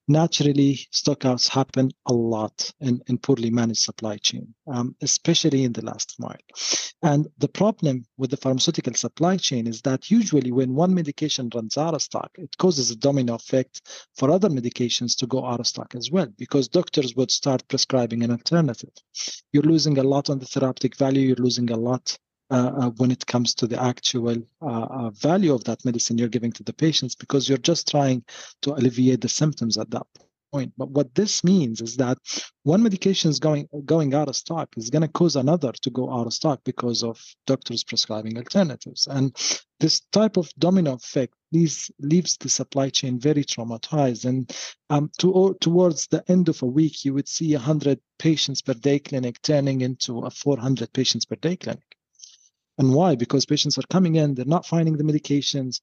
Naturally, 0.10 0.76
stockouts 0.92 1.48
happen 1.48 1.90
a 2.08 2.14
lot 2.14 2.70
in, 2.82 3.02
in 3.08 3.18
poorly 3.18 3.50
managed 3.50 3.80
supply 3.80 4.18
chain, 4.18 4.54
um, 4.68 4.94
especially 5.02 5.64
in 5.64 5.72
the 5.72 5.86
last 5.86 6.20
mile. 6.20 6.36
And 7.02 7.30
the 7.38 7.48
problem 7.48 8.06
with 8.18 8.32
the 8.32 8.38
pharmaceutical 8.38 8.94
supply 8.94 9.38
chain 9.38 9.66
is 9.66 9.82
that 9.84 10.12
usually 10.12 10.52
when 10.52 10.76
one 10.76 10.94
medication 10.94 11.50
runs 11.56 11.78
out 11.78 11.94
of 11.94 12.02
stock, 12.02 12.32
it 12.38 12.58
causes 12.58 12.92
a 12.92 12.98
domino 12.98 13.36
effect 13.36 13.82
for 14.18 14.30
other 14.30 14.50
medications 14.50 15.16
to 15.20 15.28
go 15.28 15.46
out 15.46 15.62
of 15.62 15.68
stock 15.68 15.96
as 15.96 16.12
well, 16.12 16.28
because 16.38 16.68
doctors 16.68 17.16
would 17.16 17.32
start 17.32 17.66
prescribing 17.70 18.24
an 18.24 18.32
alternative. 18.32 18.94
You're 19.54 19.64
losing 19.64 19.98
a 19.98 20.04
lot 20.04 20.30
on 20.30 20.40
the 20.40 20.46
therapeutic 20.46 20.98
value, 20.98 21.28
you're 21.28 21.38
losing 21.38 21.72
a 21.72 21.78
lot 21.78 22.18
uh, 22.54 22.72
uh, 22.82 22.90
when 22.98 23.10
it 23.10 23.26
comes 23.26 23.56
to 23.56 23.66
the 23.66 23.82
actual 23.82 24.38
uh, 24.62 24.88
uh, 25.00 25.10
value 25.10 25.54
of 25.54 25.64
that 25.64 25.84
medicine 25.84 26.20
you're 26.20 26.28
giving 26.28 26.52
to 26.52 26.62
the 26.62 26.74
patients 26.74 27.16
because 27.16 27.50
you're 27.50 27.58
just 27.58 27.90
trying 27.90 28.24
to 28.62 28.74
alleviate 28.74 29.22
the 29.22 29.28
symptoms 29.28 29.76
at 29.76 29.90
that 29.90 30.06
point. 30.52 30.72
But 30.78 30.92
what 30.92 31.16
this 31.16 31.44
means 31.44 31.82
is 31.82 31.98
that 31.98 32.20
one 32.62 32.84
medication 32.84 33.32
is 33.32 33.40
going 33.40 33.68
going 33.86 34.14
out 34.14 34.30
of 34.30 34.36
stock 34.36 34.70
is 34.78 34.92
going 34.92 35.02
to 35.02 35.08
cause 35.08 35.36
another 35.36 35.72
to 35.72 35.90
go 35.90 36.14
out 36.14 36.28
of 36.28 36.34
stock 36.34 36.62
because 36.64 37.02
of 37.02 37.20
doctors 37.48 37.84
prescribing 37.84 38.38
alternatives. 38.38 39.08
And 39.08 39.36
this 39.80 40.02
type 40.12 40.38
of 40.38 40.54
domino 40.60 40.94
effect 40.94 41.34
leaves 41.52 41.90
leaves 42.00 42.38
the 42.38 42.50
supply 42.50 42.90
chain 42.90 43.20
very 43.20 43.44
traumatized. 43.44 44.26
And 44.26 44.56
um, 44.92 45.10
to, 45.18 45.58
towards 45.60 46.08
the 46.08 46.24
end 46.28 46.50
of 46.50 46.62
a 46.62 46.68
week, 46.68 47.04
you 47.04 47.16
would 47.16 47.28
see 47.28 47.54
100 47.56 48.00
patients 48.20 48.62
per 48.62 48.76
day 48.76 49.00
clinic 49.00 49.42
turning 49.42 49.82
into 49.82 50.20
a 50.20 50.30
400 50.30 50.94
patients 50.94 51.26
per 51.26 51.36
day 51.36 51.56
clinic. 51.56 51.93
And 52.78 52.94
why? 52.94 53.16
Because 53.16 53.46
patients 53.46 53.78
are 53.78 53.84
coming 53.90 54.16
in, 54.16 54.34
they're 54.34 54.46
not 54.46 54.66
finding 54.66 54.98
the 54.98 55.04
medications, 55.04 55.80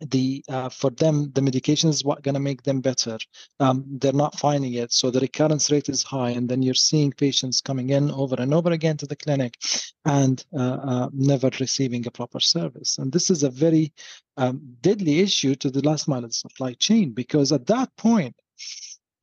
the 0.00 0.44
uh, 0.48 0.68
for 0.68 0.90
them 0.90 1.30
the 1.34 1.42
medication 1.42 1.90
is 1.90 2.04
what 2.04 2.22
going 2.22 2.34
to 2.34 2.40
make 2.40 2.62
them 2.62 2.80
better. 2.80 3.18
Um, 3.58 3.84
they're 3.88 4.12
not 4.12 4.38
finding 4.38 4.74
it 4.74 4.92
so 4.92 5.10
the 5.10 5.20
recurrence 5.20 5.70
rate 5.70 5.88
is 5.88 6.02
high 6.02 6.30
and 6.30 6.48
then 6.48 6.62
you're 6.62 6.74
seeing 6.74 7.10
patients 7.10 7.60
coming 7.60 7.90
in 7.90 8.10
over 8.10 8.36
and 8.38 8.54
over 8.54 8.70
again 8.70 8.96
to 8.98 9.06
the 9.06 9.16
clinic 9.16 9.58
and 10.04 10.44
uh, 10.56 10.78
uh, 10.82 11.08
never 11.12 11.50
receiving 11.58 12.06
a 12.06 12.10
proper 12.10 12.40
service. 12.40 12.98
And 12.98 13.10
this 13.12 13.30
is 13.30 13.42
a 13.42 13.50
very 13.50 13.92
um, 14.36 14.60
deadly 14.80 15.20
issue 15.20 15.54
to 15.56 15.70
the 15.70 15.82
last 15.82 16.06
mile 16.06 16.24
of 16.24 16.30
the 16.30 16.34
supply 16.34 16.74
chain 16.74 17.12
because 17.12 17.50
at 17.52 17.66
that 17.66 17.94
point 17.96 18.36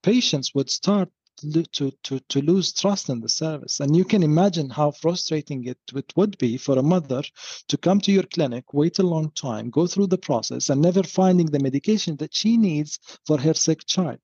patients 0.04 0.54
would 0.54 0.70
start 0.70 1.10
to, 1.38 1.92
to, 2.04 2.20
to 2.20 2.42
lose 2.42 2.74
trust 2.74 3.10
in 3.10 3.22
the 3.22 3.30
service. 3.30 3.80
And 3.80 3.96
you 3.96 4.06
can 4.06 4.24
imagine 4.24 4.70
how 4.70 4.92
frustrating 4.92 5.66
it, 5.66 5.78
it 5.94 6.14
would 6.16 6.38
be 6.38 6.58
for 6.58 6.78
a 6.78 6.84
mother 6.84 7.24
to 7.68 7.78
come 7.78 8.00
to 8.02 8.12
your 8.12 8.24
clinic, 8.24 8.74
wait 8.74 9.00
a 9.00 9.04
long 9.04 9.32
time, 9.32 9.70
go 9.70 9.88
through 9.88 10.08
the 10.08 10.18
process, 10.18 10.70
and 10.70 10.82
never 10.82 11.04
finding 11.04 11.48
the 11.48 11.60
medication 11.60 12.16
that 12.18 12.34
she 12.34 12.58
needs 12.58 13.00
for 13.26 13.40
her 13.40 13.54
sick 13.54 13.86
child. 13.86 14.20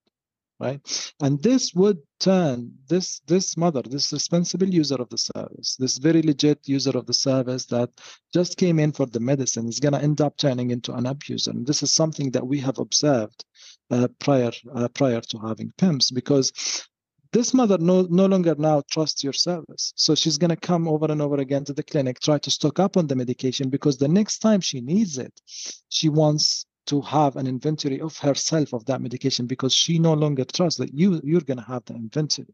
Right. 0.59 1.13
And 1.19 1.41
this 1.41 1.73
would 1.73 1.97
turn 2.19 2.71
this 2.87 3.21
this 3.25 3.57
mother, 3.57 3.81
this 3.81 4.13
responsible 4.13 4.69
user 4.69 4.93
of 4.93 5.09
the 5.09 5.17
service, 5.17 5.75
this 5.75 5.97
very 5.97 6.21
legit 6.21 6.59
user 6.69 6.95
of 6.95 7.07
the 7.07 7.15
service 7.15 7.65
that 7.65 7.89
just 8.31 8.57
came 8.57 8.77
in 8.77 8.91
for 8.91 9.07
the 9.07 9.19
medicine 9.19 9.67
is 9.67 9.79
going 9.79 9.93
to 9.93 10.03
end 10.03 10.21
up 10.21 10.37
turning 10.37 10.69
into 10.69 10.93
an 10.93 11.07
abuser. 11.07 11.49
And 11.49 11.65
this 11.65 11.81
is 11.81 11.91
something 11.91 12.29
that 12.33 12.45
we 12.45 12.59
have 12.59 12.77
observed 12.77 13.43
uh, 13.89 14.07
prior 14.19 14.51
uh, 14.75 14.87
prior 14.89 15.21
to 15.21 15.39
having 15.39 15.73
PIMS 15.79 16.11
because 16.11 16.51
this 17.33 17.53
mother 17.53 17.77
no, 17.77 18.07
no 18.09 18.25
longer 18.25 18.55
now 18.57 18.83
trusts 18.91 19.23
your 19.23 19.33
service. 19.33 19.93
So 19.95 20.15
she's 20.15 20.37
going 20.37 20.49
to 20.49 20.55
come 20.55 20.87
over 20.87 21.05
and 21.09 21.21
over 21.21 21.37
again 21.37 21.63
to 21.65 21.73
the 21.73 21.83
clinic, 21.83 22.19
try 22.19 22.37
to 22.39 22.51
stock 22.51 22.79
up 22.79 22.97
on 22.97 23.07
the 23.07 23.15
medication 23.15 23.69
because 23.69 23.97
the 23.97 24.07
next 24.07 24.39
time 24.39 24.61
she 24.61 24.81
needs 24.81 25.17
it, 25.17 25.33
she 25.89 26.09
wants 26.09 26.65
to 26.87 27.01
have 27.01 27.35
an 27.35 27.47
inventory 27.47 28.01
of 28.01 28.17
herself 28.17 28.73
of 28.73 28.85
that 28.85 29.01
medication 29.01 29.45
because 29.45 29.73
she 29.73 29.99
no 29.99 30.13
longer 30.13 30.43
trusts 30.43 30.79
that 30.79 30.93
you 30.93 31.21
you're 31.23 31.41
going 31.41 31.59
to 31.59 31.63
have 31.63 31.85
the 31.85 31.93
inventory 31.93 32.47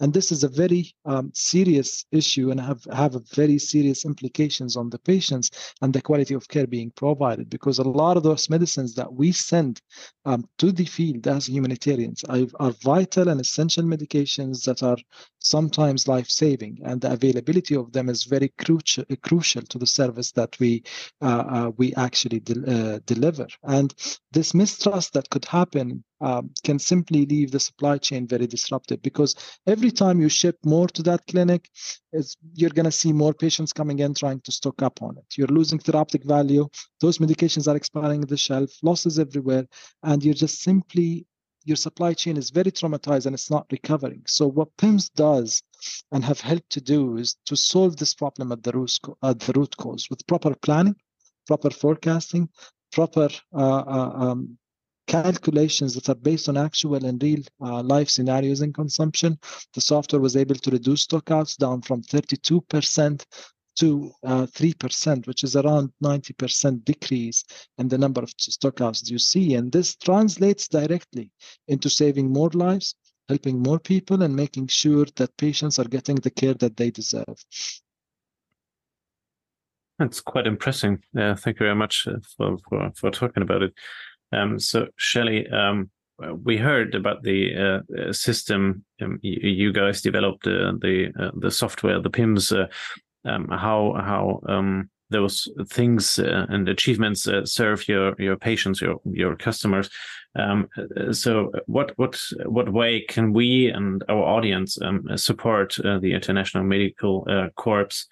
and 0.00 0.12
this 0.12 0.32
is 0.32 0.44
a 0.44 0.48
very 0.48 0.94
um, 1.04 1.30
serious 1.34 2.04
issue 2.10 2.50
and 2.50 2.60
have, 2.60 2.84
have 2.92 3.16
very 3.30 3.58
serious 3.58 4.04
implications 4.04 4.76
on 4.76 4.90
the 4.90 4.98
patients 4.98 5.50
and 5.82 5.92
the 5.92 6.02
quality 6.02 6.34
of 6.34 6.48
care 6.48 6.66
being 6.66 6.90
provided 6.96 7.48
because 7.48 7.78
a 7.78 7.82
lot 7.82 8.16
of 8.16 8.22
those 8.22 8.50
medicines 8.50 8.94
that 8.94 9.12
we 9.12 9.32
send 9.32 9.80
um, 10.24 10.44
to 10.58 10.72
the 10.72 10.84
field 10.84 11.26
as 11.26 11.46
humanitarians 11.46 12.24
are, 12.24 12.46
are, 12.60 12.72
vital 12.82 13.28
and 13.28 13.40
essential 13.40 13.84
medications 13.84 14.64
that 14.64 14.82
are 14.82 14.98
sometimes 15.38 16.08
life-saving 16.08 16.78
and 16.84 17.00
the 17.00 17.12
availability 17.12 17.74
of 17.76 17.92
them 17.92 18.08
is 18.08 18.24
very 18.24 18.48
crucial 18.58 19.04
crucial 19.22 19.62
to 19.62 19.78
the 19.78 19.86
service 19.86 20.32
that 20.32 20.58
we 20.58 20.82
uh, 21.22 21.44
uh, 21.48 21.70
we 21.76 21.94
actually 21.94 22.40
de- 22.40 22.94
uh, 22.94 22.98
deliver. 23.06 23.46
And 23.62 23.94
this 24.32 24.54
mistrust 24.54 25.12
that 25.14 25.30
could 25.30 25.44
happen 25.44 26.04
um, 26.20 26.50
can 26.62 26.78
simply 26.78 27.26
leave 27.26 27.50
the 27.50 27.60
supply 27.60 27.98
chain 27.98 28.26
very 28.26 28.46
disrupted 28.46 29.02
because 29.02 29.34
every 29.66 29.90
time 29.90 30.20
you 30.20 30.28
ship 30.28 30.56
more 30.64 30.88
to 30.88 31.02
that 31.02 31.26
clinic, 31.26 31.68
you're 32.54 32.70
going 32.70 32.84
to 32.84 32.92
see 32.92 33.12
more 33.12 33.34
patients 33.34 33.72
coming 33.72 33.98
in 33.98 34.14
trying 34.14 34.40
to 34.42 34.52
stock 34.52 34.82
up 34.82 35.02
on 35.02 35.16
it. 35.18 35.24
You're 35.36 35.48
losing 35.48 35.78
therapeutic 35.78 36.24
value. 36.24 36.68
Those 37.00 37.18
medications 37.18 37.68
are 37.68 37.76
expiring 37.76 38.22
the 38.22 38.36
shelf, 38.36 38.70
losses 38.82 39.18
everywhere, 39.18 39.66
and 40.02 40.24
you're 40.24 40.34
just 40.34 40.62
simply 40.62 41.26
your 41.64 41.76
supply 41.76 42.12
chain 42.12 42.36
is 42.36 42.50
very 42.50 42.70
traumatized 42.70 43.26
and 43.26 43.34
it's 43.34 43.50
not 43.50 43.66
recovering. 43.72 44.22
So 44.26 44.46
what 44.46 44.76
PIMS 44.76 45.08
does 45.08 45.62
and 46.12 46.22
have 46.24 46.40
helped 46.40 46.70
to 46.70 46.80
do 46.80 47.16
is 47.16 47.36
to 47.46 47.56
solve 47.56 47.96
this 47.96 48.14
problem 48.14 48.52
at 48.52 48.62
the 48.62 48.72
root, 48.72 48.98
at 49.22 49.40
the 49.40 49.52
root 49.54 49.74
cause 49.78 50.08
with 50.10 50.26
proper 50.26 50.54
planning, 50.56 50.96
proper 51.46 51.70
forecasting, 51.70 52.50
proper 52.92 53.28
uh, 53.54 53.82
uh, 53.86 54.12
um, 54.14 54.58
calculations 55.06 55.94
that 55.94 56.08
are 56.08 56.14
based 56.14 56.48
on 56.48 56.56
actual 56.56 57.04
and 57.04 57.22
real 57.22 57.42
uh, 57.60 57.82
life 57.82 58.08
scenarios 58.08 58.60
in 58.60 58.72
consumption. 58.72 59.38
The 59.74 59.80
software 59.80 60.20
was 60.20 60.36
able 60.36 60.56
to 60.56 60.70
reduce 60.70 61.06
stockouts 61.06 61.56
down 61.56 61.82
from 61.82 62.02
32% 62.02 63.24
to 63.76 64.12
uh, 64.24 64.46
3%, 64.46 65.26
which 65.26 65.44
is 65.44 65.56
around 65.56 65.90
90% 66.02 66.84
decrease 66.84 67.44
in 67.78 67.88
the 67.88 67.98
number 67.98 68.22
of 68.22 68.30
stockouts 68.36 69.10
you 69.10 69.18
see. 69.18 69.54
And 69.54 69.72
this 69.72 69.96
translates 69.96 70.68
directly 70.68 71.30
into 71.68 71.90
saving 71.90 72.32
more 72.32 72.50
lives, 72.50 72.94
helping 73.28 73.60
more 73.60 73.80
people, 73.80 74.22
and 74.22 74.34
making 74.34 74.68
sure 74.68 75.06
that 75.16 75.36
patients 75.36 75.78
are 75.78 75.84
getting 75.84 76.16
the 76.16 76.30
care 76.30 76.54
that 76.54 76.76
they 76.76 76.90
deserve. 76.90 77.44
That's 79.98 80.20
quite 80.20 80.46
impressive. 80.46 80.98
Uh, 81.16 81.36
thank 81.36 81.60
you 81.60 81.66
very 81.66 81.76
much 81.76 82.06
uh, 82.08 82.16
for, 82.36 82.56
for, 82.68 82.90
for 82.96 83.10
talking 83.10 83.42
about 83.42 83.62
it. 83.62 83.72
Um, 84.32 84.58
so, 84.58 84.88
Shelley, 84.96 85.48
um, 85.48 85.90
we 86.42 86.56
heard 86.56 86.94
about 86.94 87.22
the 87.22 87.82
uh, 87.98 88.12
system 88.12 88.84
um, 89.02 89.18
you, 89.22 89.72
guys 89.72 90.00
developed 90.00 90.46
uh, 90.46 90.72
the 90.80 91.12
uh, 91.18 91.30
the 91.36 91.50
software, 91.50 92.00
the 92.00 92.10
PIMS. 92.10 92.52
Uh, 92.52 92.66
um, 93.24 93.48
how 93.48 93.94
how 93.98 94.40
um, 94.48 94.90
those 95.10 95.48
things 95.68 96.18
uh, 96.18 96.46
and 96.48 96.68
achievements 96.68 97.26
uh, 97.26 97.44
serve 97.44 97.88
your 97.88 98.14
your 98.18 98.36
patients, 98.36 98.80
your 98.80 99.00
your 99.04 99.36
customers. 99.36 99.90
Um, 100.36 100.68
so, 101.12 101.52
what 101.66 101.92
what 101.96 102.20
what 102.44 102.72
way 102.72 103.00
can 103.00 103.32
we 103.32 103.68
and 103.68 104.04
our 104.08 104.22
audience 104.22 104.78
support 105.16 105.76
the 105.82 106.12
International 106.12 106.64
Medical 106.64 107.26
Corps? 107.56 108.06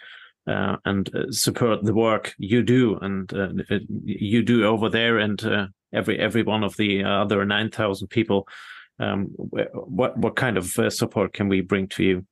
Uh, 0.49 0.75
and 0.87 1.15
uh, 1.15 1.31
support 1.31 1.85
the 1.85 1.95
work 1.95 2.35
you 2.37 2.65
do 2.65 2.99
and 3.03 3.33
uh, 3.33 3.47
you 4.05 4.43
do 4.43 4.65
over 4.65 4.89
there 4.89 5.19
and 5.19 5.41
every 5.93 6.19
every 6.19 6.43
one 6.43 6.65
of 6.65 6.77
the 6.77 7.05
other 7.05 7.45
9000 7.45 8.09
people 8.09 8.47
um, 8.99 9.27
what 9.37 10.17
what 10.17 10.37
kind 10.37 10.57
of 10.57 10.79
uh, 10.79 10.91
support 10.91 11.33
can 11.33 11.49
we 11.49 11.61
bring 11.61 11.89
to 11.89 12.05
you 12.05 12.27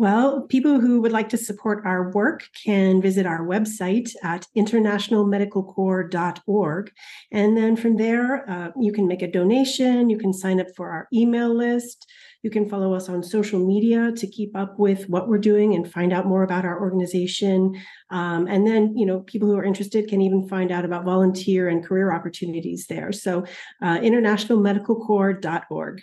well, 0.00 0.48
people 0.48 0.80
who 0.80 1.00
would 1.02 1.12
like 1.12 1.28
to 1.28 1.36
support 1.36 1.84
our 1.84 2.10
work 2.12 2.48
can 2.64 3.02
visit 3.02 3.26
our 3.26 3.46
website 3.46 4.10
at 4.22 4.46
internationalmedicalcorps.org. 4.56 6.90
And 7.30 7.54
then 7.54 7.76
from 7.76 7.98
there, 7.98 8.48
uh, 8.48 8.70
you 8.80 8.92
can 8.92 9.06
make 9.06 9.20
a 9.20 9.30
donation, 9.30 10.08
you 10.08 10.16
can 10.16 10.32
sign 10.32 10.58
up 10.58 10.68
for 10.74 10.90
our 10.90 11.06
email 11.12 11.54
list, 11.54 12.10
you 12.42 12.48
can 12.48 12.66
follow 12.66 12.94
us 12.94 13.10
on 13.10 13.22
social 13.22 13.60
media 13.60 14.10
to 14.12 14.26
keep 14.26 14.56
up 14.56 14.78
with 14.78 15.06
what 15.10 15.28
we're 15.28 15.36
doing 15.36 15.74
and 15.74 15.92
find 15.92 16.14
out 16.14 16.24
more 16.24 16.44
about 16.44 16.64
our 16.64 16.80
organization. 16.80 17.78
Um, 18.08 18.46
and 18.46 18.66
then, 18.66 18.96
you 18.96 19.04
know, 19.04 19.20
people 19.20 19.48
who 19.48 19.58
are 19.58 19.64
interested 19.64 20.08
can 20.08 20.22
even 20.22 20.48
find 20.48 20.72
out 20.72 20.86
about 20.86 21.04
volunteer 21.04 21.68
and 21.68 21.84
career 21.84 22.10
opportunities 22.10 22.86
there. 22.86 23.12
So, 23.12 23.44
uh, 23.82 23.98
internationalmedicalcorps.org. 23.98 26.00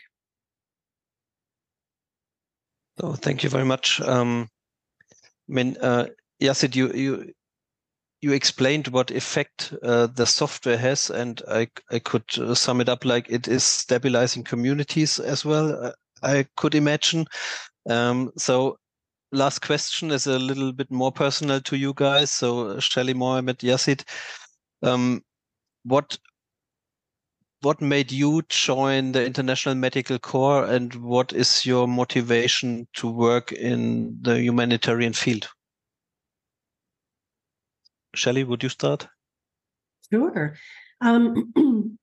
Oh, 3.00 3.14
thank 3.14 3.44
you 3.44 3.50
very 3.50 3.66
much. 3.66 4.02
Um, 4.02 4.50
I 5.50 5.54
mean, 5.54 5.78
uh, 5.82 6.08
Yazeed, 6.42 6.76
you 6.76 6.92
you 6.94 7.34
you 8.22 8.34
explained 8.34 8.90
what 8.90 9.12
effect 9.12 9.74
uh, 9.84 10.08
the 10.08 10.26
software 10.26 10.78
has, 10.78 11.10
and 11.10 11.42
I 11.50 11.70
I 11.92 12.00
could 12.00 12.26
uh, 12.40 12.56
sum 12.56 12.82
it 12.82 12.90
up 12.90 13.06
like 13.06 13.28
it 13.30 13.48
is 13.48 13.64
stabilizing 13.64 14.44
communities 14.44 15.20
as 15.20 15.46
well. 15.46 15.86
Uh, 15.88 15.92
I 16.24 16.48
could 16.58 16.76
imagine. 16.76 17.28
Um, 17.90 18.32
so, 18.38 18.78
last 19.32 19.62
question 19.62 20.12
is 20.12 20.28
a 20.28 20.40
little 20.40 20.74
bit 20.74 20.92
more 20.92 21.12
personal 21.12 21.62
to 21.62 21.78
you 21.78 21.94
guys. 21.96 22.32
So, 22.32 22.80
Shelley, 22.80 23.14
Mohammed 23.16 23.60
Yazid, 23.60 24.04
um, 24.84 25.24
what 25.84 26.18
what 27.68 27.82
made 27.82 28.14
you 28.14 28.42
join 28.48 29.12
the 29.12 29.26
International 29.26 29.76
Medical 29.76 30.18
Corps 30.18 30.64
and 30.64 30.96
what 30.96 31.34
is 31.34 31.66
your 31.66 31.86
motivation 31.86 32.88
to 32.94 33.10
work 33.12 33.52
in 33.52 34.18
the 34.22 34.40
humanitarian 34.40 35.12
field? 35.12 35.50
Shelley, 38.16 38.46
would 38.46 38.64
you 38.64 38.70
start? 38.70 39.10
Sure. 40.10 40.56
Um, 41.02 41.52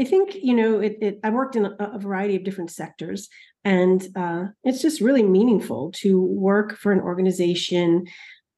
I 0.00 0.02
think 0.02 0.34
you 0.42 0.52
know 0.52 0.80
it, 0.80 0.98
it, 1.00 1.20
I 1.22 1.30
worked 1.30 1.54
in 1.54 1.66
a, 1.66 1.76
a, 1.78 2.00
variety 2.00 2.34
of 2.34 2.42
different 2.42 2.72
sectors, 2.72 3.28
and 3.64 4.04
uh, 4.16 4.46
it's 4.64 4.82
just 4.82 5.00
really 5.00 5.22
meaningful 5.22 5.92
to 6.02 6.20
work 6.20 6.76
for 6.76 6.90
an 6.90 6.98
organization 6.98 8.06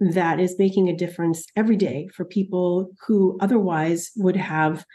that 0.00 0.40
is 0.40 0.56
making 0.58 0.88
a 0.88 0.96
difference 0.96 1.44
every 1.54 1.76
day 1.76 2.08
for 2.14 2.24
people 2.24 2.92
who 3.06 3.36
otherwise 3.42 4.10
would 4.16 4.36
have 4.36 4.86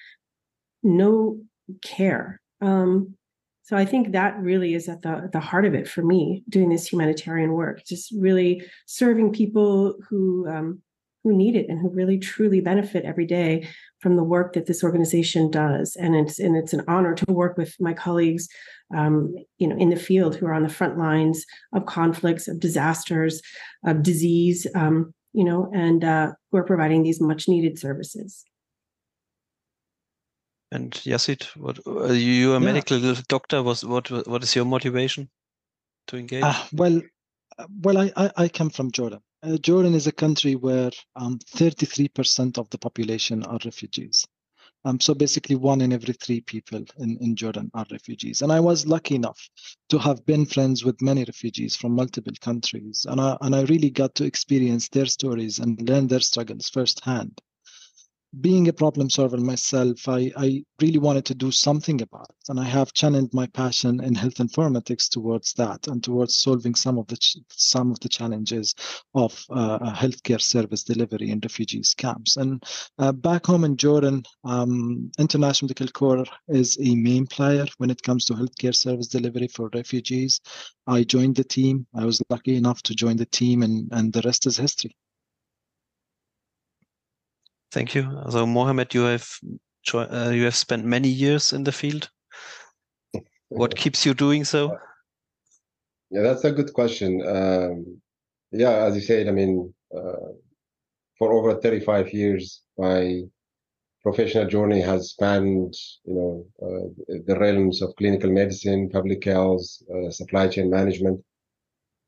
no 0.81 1.39
care. 1.81 2.41
Um, 2.61 3.15
so 3.63 3.77
I 3.77 3.85
think 3.85 4.11
that 4.11 4.37
really 4.39 4.73
is 4.73 4.89
at 4.89 5.01
the 5.01 5.29
the 5.31 5.39
heart 5.39 5.65
of 5.65 5.73
it 5.73 5.87
for 5.87 6.03
me, 6.03 6.43
doing 6.49 6.69
this 6.69 6.91
humanitarian 6.91 7.53
work, 7.53 7.85
just 7.85 8.13
really 8.19 8.63
serving 8.85 9.31
people 9.31 9.95
who 10.09 10.47
um, 10.49 10.81
who 11.23 11.35
need 11.35 11.55
it 11.55 11.69
and 11.69 11.79
who 11.79 11.89
really 11.89 12.17
truly 12.17 12.61
benefit 12.61 13.05
every 13.05 13.25
day 13.25 13.67
from 13.99 14.15
the 14.15 14.23
work 14.23 14.53
that 14.53 14.65
this 14.65 14.83
organization 14.83 15.51
does. 15.51 15.95
And 15.95 16.15
it's 16.15 16.39
and 16.39 16.57
it's 16.57 16.73
an 16.73 16.83
honor 16.87 17.13
to 17.15 17.25
work 17.31 17.57
with 17.57 17.75
my 17.79 17.93
colleagues, 17.93 18.47
um, 18.95 19.33
you 19.57 19.67
know, 19.67 19.77
in 19.77 19.89
the 19.89 19.95
field 19.95 20.35
who 20.35 20.47
are 20.47 20.53
on 20.53 20.63
the 20.63 20.69
front 20.69 20.97
lines 20.97 21.45
of 21.73 21.85
conflicts, 21.85 22.47
of 22.47 22.59
disasters, 22.59 23.41
of 23.85 24.03
disease, 24.03 24.67
um, 24.75 25.13
you 25.33 25.43
know, 25.43 25.71
and 25.73 26.03
uh, 26.03 26.31
who 26.51 26.57
are 26.57 26.63
providing 26.63 27.03
these 27.03 27.21
much 27.21 27.47
needed 27.47 27.77
services. 27.77 28.43
And 30.71 30.91
Yazeed, 30.93 31.43
what 31.57 31.79
are 31.85 32.13
you 32.13 32.51
a 32.51 32.59
yeah. 32.59 32.65
medical 32.65 33.13
doctor? 33.27 33.61
Was 33.61 33.83
what 33.83 34.09
what 34.27 34.43
is 34.43 34.55
your 34.55 34.65
motivation 34.65 35.29
to 36.07 36.17
engage? 36.17 36.43
Uh, 36.43 36.63
well, 36.71 37.01
well, 37.81 37.97
I, 37.97 38.11
I, 38.15 38.31
I 38.37 38.47
come 38.47 38.69
from 38.69 38.91
Jordan. 38.91 39.19
Uh, 39.43 39.57
Jordan 39.57 39.93
is 39.93 40.07
a 40.07 40.11
country 40.11 40.55
where 40.55 40.91
um, 41.15 41.39
33% 41.39 42.57
of 42.57 42.69
the 42.69 42.77
population 42.77 43.43
are 43.43 43.59
refugees. 43.65 44.25
Um, 44.85 44.99
so 44.99 45.13
basically, 45.13 45.55
one 45.55 45.81
in 45.81 45.93
every 45.93 46.13
three 46.13 46.41
people 46.41 46.83
in, 46.97 47.17
in 47.17 47.35
Jordan 47.35 47.69
are 47.73 47.85
refugees. 47.91 48.41
And 48.41 48.51
I 48.51 48.59
was 48.59 48.87
lucky 48.87 49.15
enough 49.15 49.49
to 49.89 49.99
have 49.99 50.25
been 50.25 50.45
friends 50.45 50.83
with 50.83 51.01
many 51.01 51.23
refugees 51.23 51.75
from 51.75 51.95
multiple 51.95 52.33
countries. 52.41 53.05
And 53.07 53.19
I, 53.19 53.37
and 53.41 53.55
I 53.55 53.63
really 53.63 53.89
got 53.89 54.15
to 54.15 54.25
experience 54.25 54.87
their 54.87 55.05
stories 55.05 55.59
and 55.59 55.87
learn 55.87 56.07
their 56.07 56.21
struggles 56.21 56.69
firsthand 56.69 57.41
being 58.39 58.69
a 58.69 58.73
problem 58.73 59.09
solver 59.09 59.37
myself, 59.37 60.07
I, 60.07 60.31
I 60.37 60.63
really 60.81 60.99
wanted 60.99 61.25
to 61.25 61.35
do 61.35 61.51
something 61.51 62.01
about 62.01 62.29
it. 62.29 62.49
And 62.49 62.59
I 62.59 62.63
have 62.63 62.93
channeled 62.93 63.33
my 63.33 63.45
passion 63.47 64.01
in 64.01 64.15
health 64.15 64.35
informatics 64.35 65.09
towards 65.09 65.53
that 65.53 65.87
and 65.87 66.01
towards 66.01 66.37
solving 66.37 66.73
some 66.73 66.97
of 66.97 67.07
the 67.07 67.17
ch- 67.17 67.37
some 67.49 67.91
of 67.91 67.99
the 67.99 68.07
challenges 68.07 68.73
of 69.13 69.43
uh, 69.49 69.79
healthcare 69.91 70.41
service 70.41 70.83
delivery 70.83 71.29
in 71.29 71.41
refugees 71.41 71.93
camps. 71.93 72.37
And 72.37 72.63
uh, 72.99 73.11
back 73.11 73.47
home 73.47 73.65
in 73.65 73.75
Jordan, 73.75 74.23
um, 74.45 75.11
International 75.19 75.67
Medical 75.67 75.89
Corps 75.89 76.25
is 76.47 76.77
a 76.79 76.95
main 76.95 77.27
player 77.27 77.65
when 77.79 77.89
it 77.89 78.01
comes 78.01 78.23
to 78.25 78.33
healthcare 78.33 78.75
service 78.75 79.07
delivery 79.07 79.49
for 79.49 79.69
refugees. 79.73 80.39
I 80.87 81.03
joined 81.03 81.35
the 81.35 81.43
team. 81.43 81.85
I 81.93 82.05
was 82.05 82.21
lucky 82.29 82.55
enough 82.55 82.81
to 82.83 82.95
join 82.95 83.17
the 83.17 83.25
team, 83.25 83.61
and, 83.61 83.89
and 83.91 84.13
the 84.13 84.21
rest 84.21 84.47
is 84.47 84.55
history. 84.55 84.95
Thank 87.71 87.95
you. 87.95 88.23
So, 88.29 88.45
Mohammed, 88.45 88.93
you 88.93 89.03
have 89.03 89.27
uh, 89.93 90.31
you 90.33 90.43
have 90.43 90.55
spent 90.55 90.85
many 90.85 91.07
years 91.07 91.53
in 91.53 91.63
the 91.63 91.71
field. 91.71 92.09
What 93.49 93.75
keeps 93.75 94.05
you 94.05 94.13
doing 94.13 94.45
so? 94.45 94.77
Yeah, 96.09 96.21
that's 96.21 96.43
a 96.43 96.51
good 96.51 96.73
question. 96.73 97.21
Um, 97.25 98.01
yeah, 98.51 98.85
as 98.85 98.95
you 98.95 99.01
said, 99.01 99.27
I 99.27 99.31
mean, 99.31 99.73
uh, 99.95 100.33
for 101.17 101.31
over 101.33 101.55
35 101.55 102.13
years, 102.13 102.61
my 102.77 103.21
professional 104.03 104.47
journey 104.47 104.81
has 104.81 105.11
spanned, 105.11 105.73
you 106.05 106.15
know, 106.15 106.45
uh, 106.61 107.17
the 107.25 107.37
realms 107.39 107.81
of 107.81 107.95
clinical 107.97 108.29
medicine, 108.31 108.89
public 108.89 109.23
health, 109.23 109.63
uh, 109.93 110.09
supply 110.09 110.47
chain 110.47 110.69
management, 110.69 111.23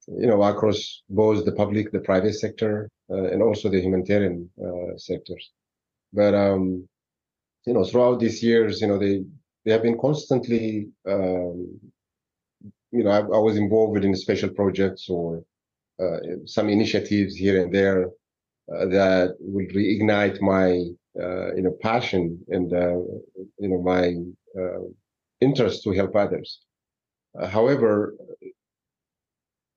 you 0.08 0.28
know, 0.28 0.42
across 0.44 1.04
both 1.10 1.46
the 1.46 1.52
public, 1.52 1.92
the 1.92 2.00
private 2.00 2.34
sector, 2.34 2.90
uh, 3.10 3.26
and 3.26 3.42
also 3.42 3.70
the 3.70 3.82
humanitarian 3.82 4.50
uh, 4.64 4.98
sectors. 4.98 5.52
But 6.12 6.34
um, 6.34 6.88
you 7.66 7.74
know, 7.74 7.84
throughout 7.84 8.20
these 8.20 8.44
years, 8.44 8.82
you 8.82 8.88
know, 8.88 8.98
they 8.98 9.24
they 9.66 9.72
have 9.72 9.84
been 9.84 9.98
constantly, 9.98 10.90
um, 11.08 11.80
you 12.92 13.04
know, 13.04 13.12
I, 13.12 13.20
I, 13.20 13.40
was 13.40 13.56
involved 13.56 14.04
in 14.04 14.14
special 14.16 14.50
projects 14.50 15.10
or 15.10 15.44
uh, 16.02 16.18
some 16.46 16.70
initiatives 16.70 17.36
here 17.36 17.64
and 17.64 17.74
there 17.74 18.08
uh, 18.74 18.86
that 18.88 19.36
will 19.40 19.66
reignite 19.68 20.42
my, 20.42 20.84
uh, 21.22 21.54
you 21.56 21.62
know, 21.62 21.78
passion 21.82 22.40
and 22.50 22.72
you 22.72 23.70
know 23.70 23.82
my 23.82 24.16
interest 25.40 25.84
to 25.84 25.92
help 25.92 26.16
others. 26.16 26.60
however, 27.50 28.16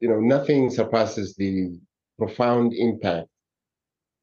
you 0.00 0.08
know, 0.08 0.20
nothing 0.20 0.70
surpasses 0.70 1.34
the 1.34 1.78
profound 2.18 2.72
impact 2.74 3.28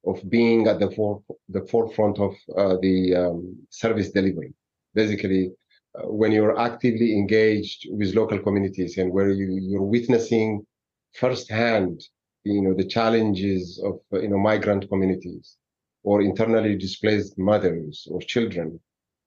of 0.06 0.30
being 0.30 0.68
at 0.68 0.80
the, 0.80 0.92
for, 0.92 1.22
the 1.50 1.66
forefront 1.68 2.20
of 2.20 2.36
uh, 2.58 2.76
the 2.82 3.16
um, 3.16 3.56
service 3.70 4.12
delivery. 4.12 4.54
Basically, 4.94 5.52
uh, 5.96 6.08
when 6.08 6.32
you're 6.32 6.60
actively 6.60 7.14
engaged 7.14 7.88
with 7.90 8.16
local 8.16 8.40
communities 8.40 8.98
and 8.98 9.12
where 9.12 9.30
you, 9.30 9.58
you're 9.62 9.82
witnessing 9.82 10.66
firsthand, 11.14 12.02
you 12.44 12.62
know, 12.62 12.74
the 12.74 12.86
challenges 12.86 13.82
of, 13.84 14.00
you 14.22 14.28
know, 14.28 14.38
migrant 14.38 14.90
communities 14.90 15.58
or 16.04 16.22
internally 16.22 16.76
displaced 16.76 17.38
mothers 17.38 18.08
or 18.12 18.20
children, 18.22 18.80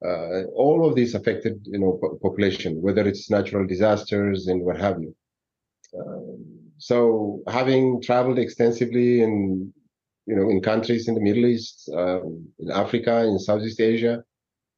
uh, 0.04 0.42
all 0.54 0.86
of 0.86 0.94
these 0.94 1.14
affected, 1.14 1.58
you 1.64 1.78
know, 1.78 2.18
population, 2.22 2.82
whether 2.82 3.06
it's 3.08 3.30
natural 3.30 3.66
disasters 3.66 4.46
and 4.48 4.60
what 4.62 4.78
have 4.78 5.00
you. 5.00 5.14
So 6.78 7.40
having 7.48 8.02
traveled 8.02 8.38
extensively 8.38 9.22
in 9.22 9.72
you 10.26 10.34
know, 10.34 10.50
in 10.50 10.60
countries 10.60 11.08
in 11.08 11.14
the 11.14 11.20
Middle 11.20 11.46
East, 11.46 11.88
um, 11.96 12.48
in 12.58 12.70
Africa, 12.70 13.24
in 13.24 13.38
Southeast 13.38 13.80
Asia. 13.80 14.24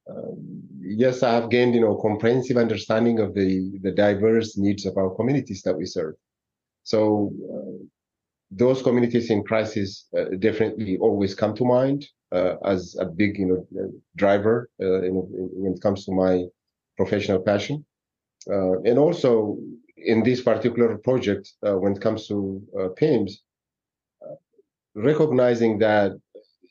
Um, 0.09 0.63
yes, 0.81 1.23
I 1.23 1.35
have 1.35 1.51
gained, 1.51 1.75
you 1.75 1.81
know, 1.81 1.97
comprehensive 1.97 2.57
understanding 2.57 3.19
of 3.19 3.35
the, 3.35 3.79
the 3.83 3.91
diverse 3.91 4.57
needs 4.57 4.87
of 4.87 4.97
our 4.97 5.15
communities 5.15 5.63
that 5.63 5.77
we 5.77 5.87
serve. 5.87 6.15
So 6.85 7.33
uh, 7.53 7.85
those 8.51 8.83
communities 8.83 9.31
in 9.31 9.43
crisis 9.43 10.07
uh, 10.17 10.37
definitely 10.39 10.99
always 10.99 11.35
come 11.35 11.55
to 11.57 11.65
mind 11.65 12.07
uh, 12.33 12.55
as 12.65 12.97
a 13.01 13.07
big, 13.07 13.39
you 13.39 13.47
know, 13.47 13.91
driver 14.17 14.71
uh, 14.81 15.03
you 15.03 15.13
know, 15.13 15.27
when 15.31 15.73
it 15.73 15.83
comes 15.83 16.05
to 16.07 16.13
my 16.13 16.45
professional 16.97 17.41
passion. 17.41 17.85
Uh, 18.51 18.81
and 18.83 18.99
also 18.99 19.59
in 20.05 20.23
this 20.23 20.43
particular 20.43 20.99
project, 20.99 21.53
uh, 21.67 21.77
when 21.77 21.93
it 21.93 22.01
comes 22.01 22.27
to 22.29 22.63
PIMS, 22.97 23.43
recognizing 24.95 25.79
that 25.79 26.13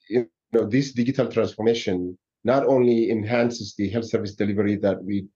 you 0.10 0.30
know 0.52 0.66
this 0.66 0.94
digital 0.94 1.28
transformation 1.28 2.18
not 2.44 2.66
only 2.66 3.12
enhances 3.12 3.76
the 3.76 3.90
health 3.90 4.10
service 4.10 4.36
delivery 4.36 4.76
that 4.78 5.04
we 5.04 5.28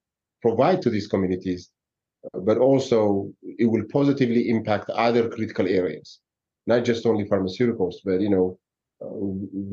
provide 0.41 0.81
to 0.81 0.89
these 0.89 1.07
communities, 1.07 1.69
but 2.33 2.57
also 2.57 3.31
it 3.43 3.65
will 3.65 3.83
positively 3.91 4.49
impact 4.49 4.89
other 4.91 5.29
critical 5.29 5.67
areas, 5.67 6.19
not 6.67 6.85
just 6.85 7.05
only 7.05 7.25
pharmaceuticals, 7.25 7.95
but 8.05 8.21
you 8.21 8.29
know, 8.29 8.59
uh, 9.03 9.09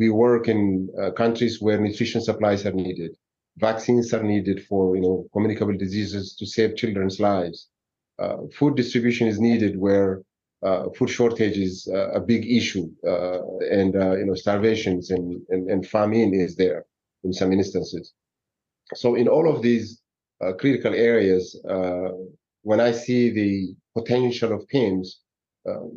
we 0.00 0.08
work 0.10 0.48
in 0.48 0.88
uh, 1.00 1.10
countries 1.12 1.60
where 1.60 1.78
nutrition 1.78 2.20
supplies 2.20 2.64
are 2.64 2.72
needed, 2.72 3.14
vaccines 3.58 4.14
are 4.14 4.22
needed 4.22 4.64
for 4.66 4.96
you 4.96 5.02
know 5.02 5.26
communicable 5.32 5.76
diseases 5.76 6.34
to 6.36 6.46
save 6.46 6.76
children's 6.76 7.20
lives. 7.20 7.68
Uh, 8.18 8.38
food 8.52 8.76
distribution 8.76 9.28
is 9.28 9.38
needed 9.38 9.78
where 9.78 10.22
uh, 10.62 10.88
food 10.96 11.08
shortage 11.08 11.56
is 11.56 11.88
uh, 11.92 12.10
a 12.10 12.20
big 12.20 12.44
issue, 12.50 12.90
uh, 13.06 13.40
and 13.70 13.94
uh, 13.94 14.16
you 14.16 14.26
know 14.26 14.34
starvations 14.34 15.10
and, 15.10 15.40
and, 15.50 15.70
and 15.70 15.86
famine 15.86 16.34
is 16.34 16.56
there 16.56 16.84
in 17.22 17.32
some 17.32 17.52
instances. 17.52 18.12
So 18.94 19.14
in 19.14 19.28
all 19.28 19.48
of 19.48 19.62
these 19.62 20.02
uh, 20.44 20.52
critical 20.54 20.94
areas, 20.94 21.60
uh, 21.68 22.08
when 22.62 22.80
I 22.80 22.90
see 22.90 23.30
the 23.30 23.74
potential 23.96 24.52
of 24.52 24.66
PIMS, 24.68 25.20
um, 25.68 25.92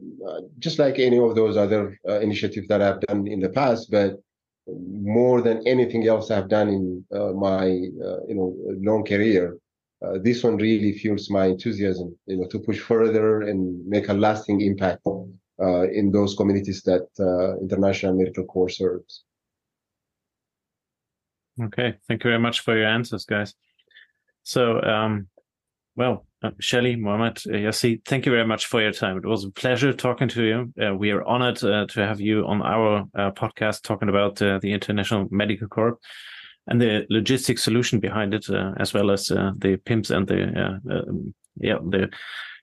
just 0.60 0.78
like 0.78 1.00
any 1.00 1.18
of 1.18 1.36
those 1.36 1.58
other 1.58 1.98
initiatives 2.06 2.68
that 2.68 2.82
I've 2.82 3.02
done 3.02 3.28
in 3.28 3.40
the 3.40 3.50
past, 3.50 3.90
but 3.90 4.22
more 4.68 5.42
than 5.42 5.66
anything 5.68 6.08
else 6.08 6.30
I've 6.30 6.50
done 6.50 6.70
in 6.70 7.06
my 7.40 7.66
you 7.66 8.36
know 8.36 8.56
long 8.82 9.06
career, 9.06 9.58
uh, 10.06 10.18
this 10.24 10.44
one 10.44 10.58
really 10.58 10.94
fuels 10.94 11.30
my 11.30 11.46
enthusiasm, 11.46 12.16
you 12.26 12.38
know, 12.38 12.48
to 12.48 12.60
push 12.60 12.80
further 12.80 13.42
and 13.42 13.86
make 13.86 14.10
a 14.10 14.14
lasting 14.14 14.62
impact 14.62 15.06
uh, 15.06 15.84
in 15.90 16.12
those 16.12 16.36
communities 16.36 16.82
that 16.84 17.08
uh, 17.20 17.58
International 17.62 18.16
Medical 18.16 18.46
Corps 18.46 18.70
serves. 18.70 19.24
Okay, 21.62 21.96
thank 22.08 22.24
you 22.24 22.30
very 22.30 22.40
much 22.40 22.62
for 22.62 22.76
your 22.76 22.88
answers, 22.88 23.26
guys. 23.26 23.54
So, 24.44 24.82
um, 24.82 25.28
well, 25.96 26.26
uh, 26.42 26.52
Shelley, 26.60 26.96
Mohammed, 26.96 27.38
uh, 27.48 27.58
Yazeed, 27.58 28.04
thank 28.06 28.26
you 28.26 28.32
very 28.32 28.48
much 28.48 28.66
for 28.66 28.82
your 28.82 28.94
time. 28.94 29.18
It 29.18 29.26
was 29.26 29.44
a 29.44 29.52
pleasure 29.52 29.94
talking 29.94 30.28
to 30.30 30.44
you. 30.44 30.74
Uh, 30.84 30.96
we 30.96 31.12
are 31.12 31.24
honored 31.24 31.64
uh, 31.64 31.86
to 31.88 32.08
have 32.08 32.20
you 32.20 32.48
on 32.48 32.64
our 32.64 33.06
uh, 33.16 33.32
podcast 33.32 33.84
talking 33.84 34.10
about 34.10 34.42
uh, 34.42 34.58
the 34.60 34.74
International 34.74 35.28
Medical 35.30 35.68
Corps 35.68 36.00
and 36.68 36.82
the 36.82 37.06
logistic 37.12 37.60
solution 37.60 38.00
behind 38.00 38.34
it, 38.34 38.50
uh, 38.50 38.74
as 38.78 38.94
well 38.94 39.12
as 39.12 39.32
uh, 39.32 39.52
the 39.58 39.78
PIMS 39.78 40.12
and 40.12 40.28
the 40.28 40.44
uh, 40.60 40.94
um, 40.96 41.34
yeah 41.58 41.78
the 41.90 42.10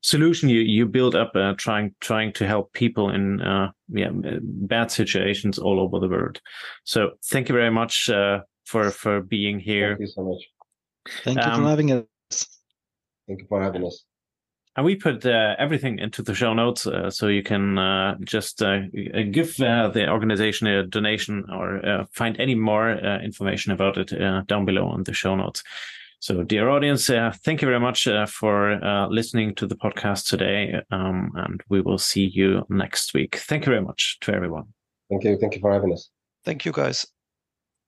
solution 0.02 0.48
you 0.48 0.60
you 0.60 0.86
build 0.86 1.14
up 1.14 1.32
uh, 1.34 1.54
trying 1.56 1.94
trying 2.00 2.32
to 2.32 2.46
help 2.46 2.72
people 2.72 3.10
in 3.10 3.40
uh, 3.40 3.70
yeah 3.88 4.10
bad 4.42 4.90
situations 4.90 5.58
all 5.58 5.80
over 5.80 5.98
the 5.98 6.08
world. 6.08 6.40
So 6.84 7.12
thank 7.30 7.48
you 7.48 7.54
very 7.54 7.70
much 7.70 8.08
uh, 8.08 8.40
for 8.64 8.90
for 8.90 9.20
being 9.20 9.58
here. 9.60 9.96
Thank 9.96 10.00
you 10.00 10.06
so 10.06 10.22
much. 10.22 10.42
Thank 11.24 11.38
you 11.38 11.50
Um, 11.50 11.62
for 11.62 11.68
having 11.68 11.92
us. 11.92 12.46
Thank 13.26 13.40
you 13.40 13.46
for 13.48 13.62
having 13.62 13.84
us. 13.84 14.04
And 14.78 14.84
we 14.84 14.94
put 14.94 15.26
uh, 15.26 15.56
everything 15.58 15.98
into 15.98 16.22
the 16.22 16.36
show 16.36 16.54
notes, 16.54 16.86
uh, 16.86 17.10
so 17.10 17.26
you 17.26 17.42
can 17.42 17.78
uh, 17.78 18.16
just 18.22 18.62
uh, 18.62 18.82
give 19.32 19.58
uh, 19.60 19.88
the 19.88 20.08
organization 20.08 20.68
a 20.68 20.86
donation 20.86 21.44
or 21.50 21.84
uh, 21.84 22.04
find 22.12 22.38
any 22.38 22.54
more 22.54 22.90
uh, 22.90 23.18
information 23.18 23.72
about 23.72 23.98
it 23.98 24.12
uh, 24.12 24.42
down 24.42 24.64
below 24.64 24.94
in 24.94 25.02
the 25.02 25.12
show 25.12 25.34
notes. 25.34 25.64
So, 26.20 26.44
dear 26.44 26.68
audience, 26.68 27.10
uh, 27.10 27.32
thank 27.42 27.60
you 27.60 27.66
very 27.66 27.80
much 27.80 28.06
uh, 28.06 28.26
for 28.26 28.74
uh, 28.84 29.08
listening 29.08 29.56
to 29.56 29.66
the 29.66 29.74
podcast 29.74 30.28
today, 30.28 30.80
um, 30.92 31.32
and 31.34 31.60
we 31.68 31.80
will 31.80 31.98
see 31.98 32.26
you 32.32 32.64
next 32.68 33.14
week. 33.14 33.34
Thank 33.34 33.66
you 33.66 33.72
very 33.72 33.84
much 33.84 34.18
to 34.20 34.32
everyone. 34.32 34.66
Thank 35.10 35.24
you. 35.24 35.36
Thank 35.38 35.56
you 35.56 35.60
for 35.60 35.72
having 35.72 35.92
us. 35.92 36.08
Thank 36.44 36.64
you, 36.64 36.70
guys. 36.70 37.04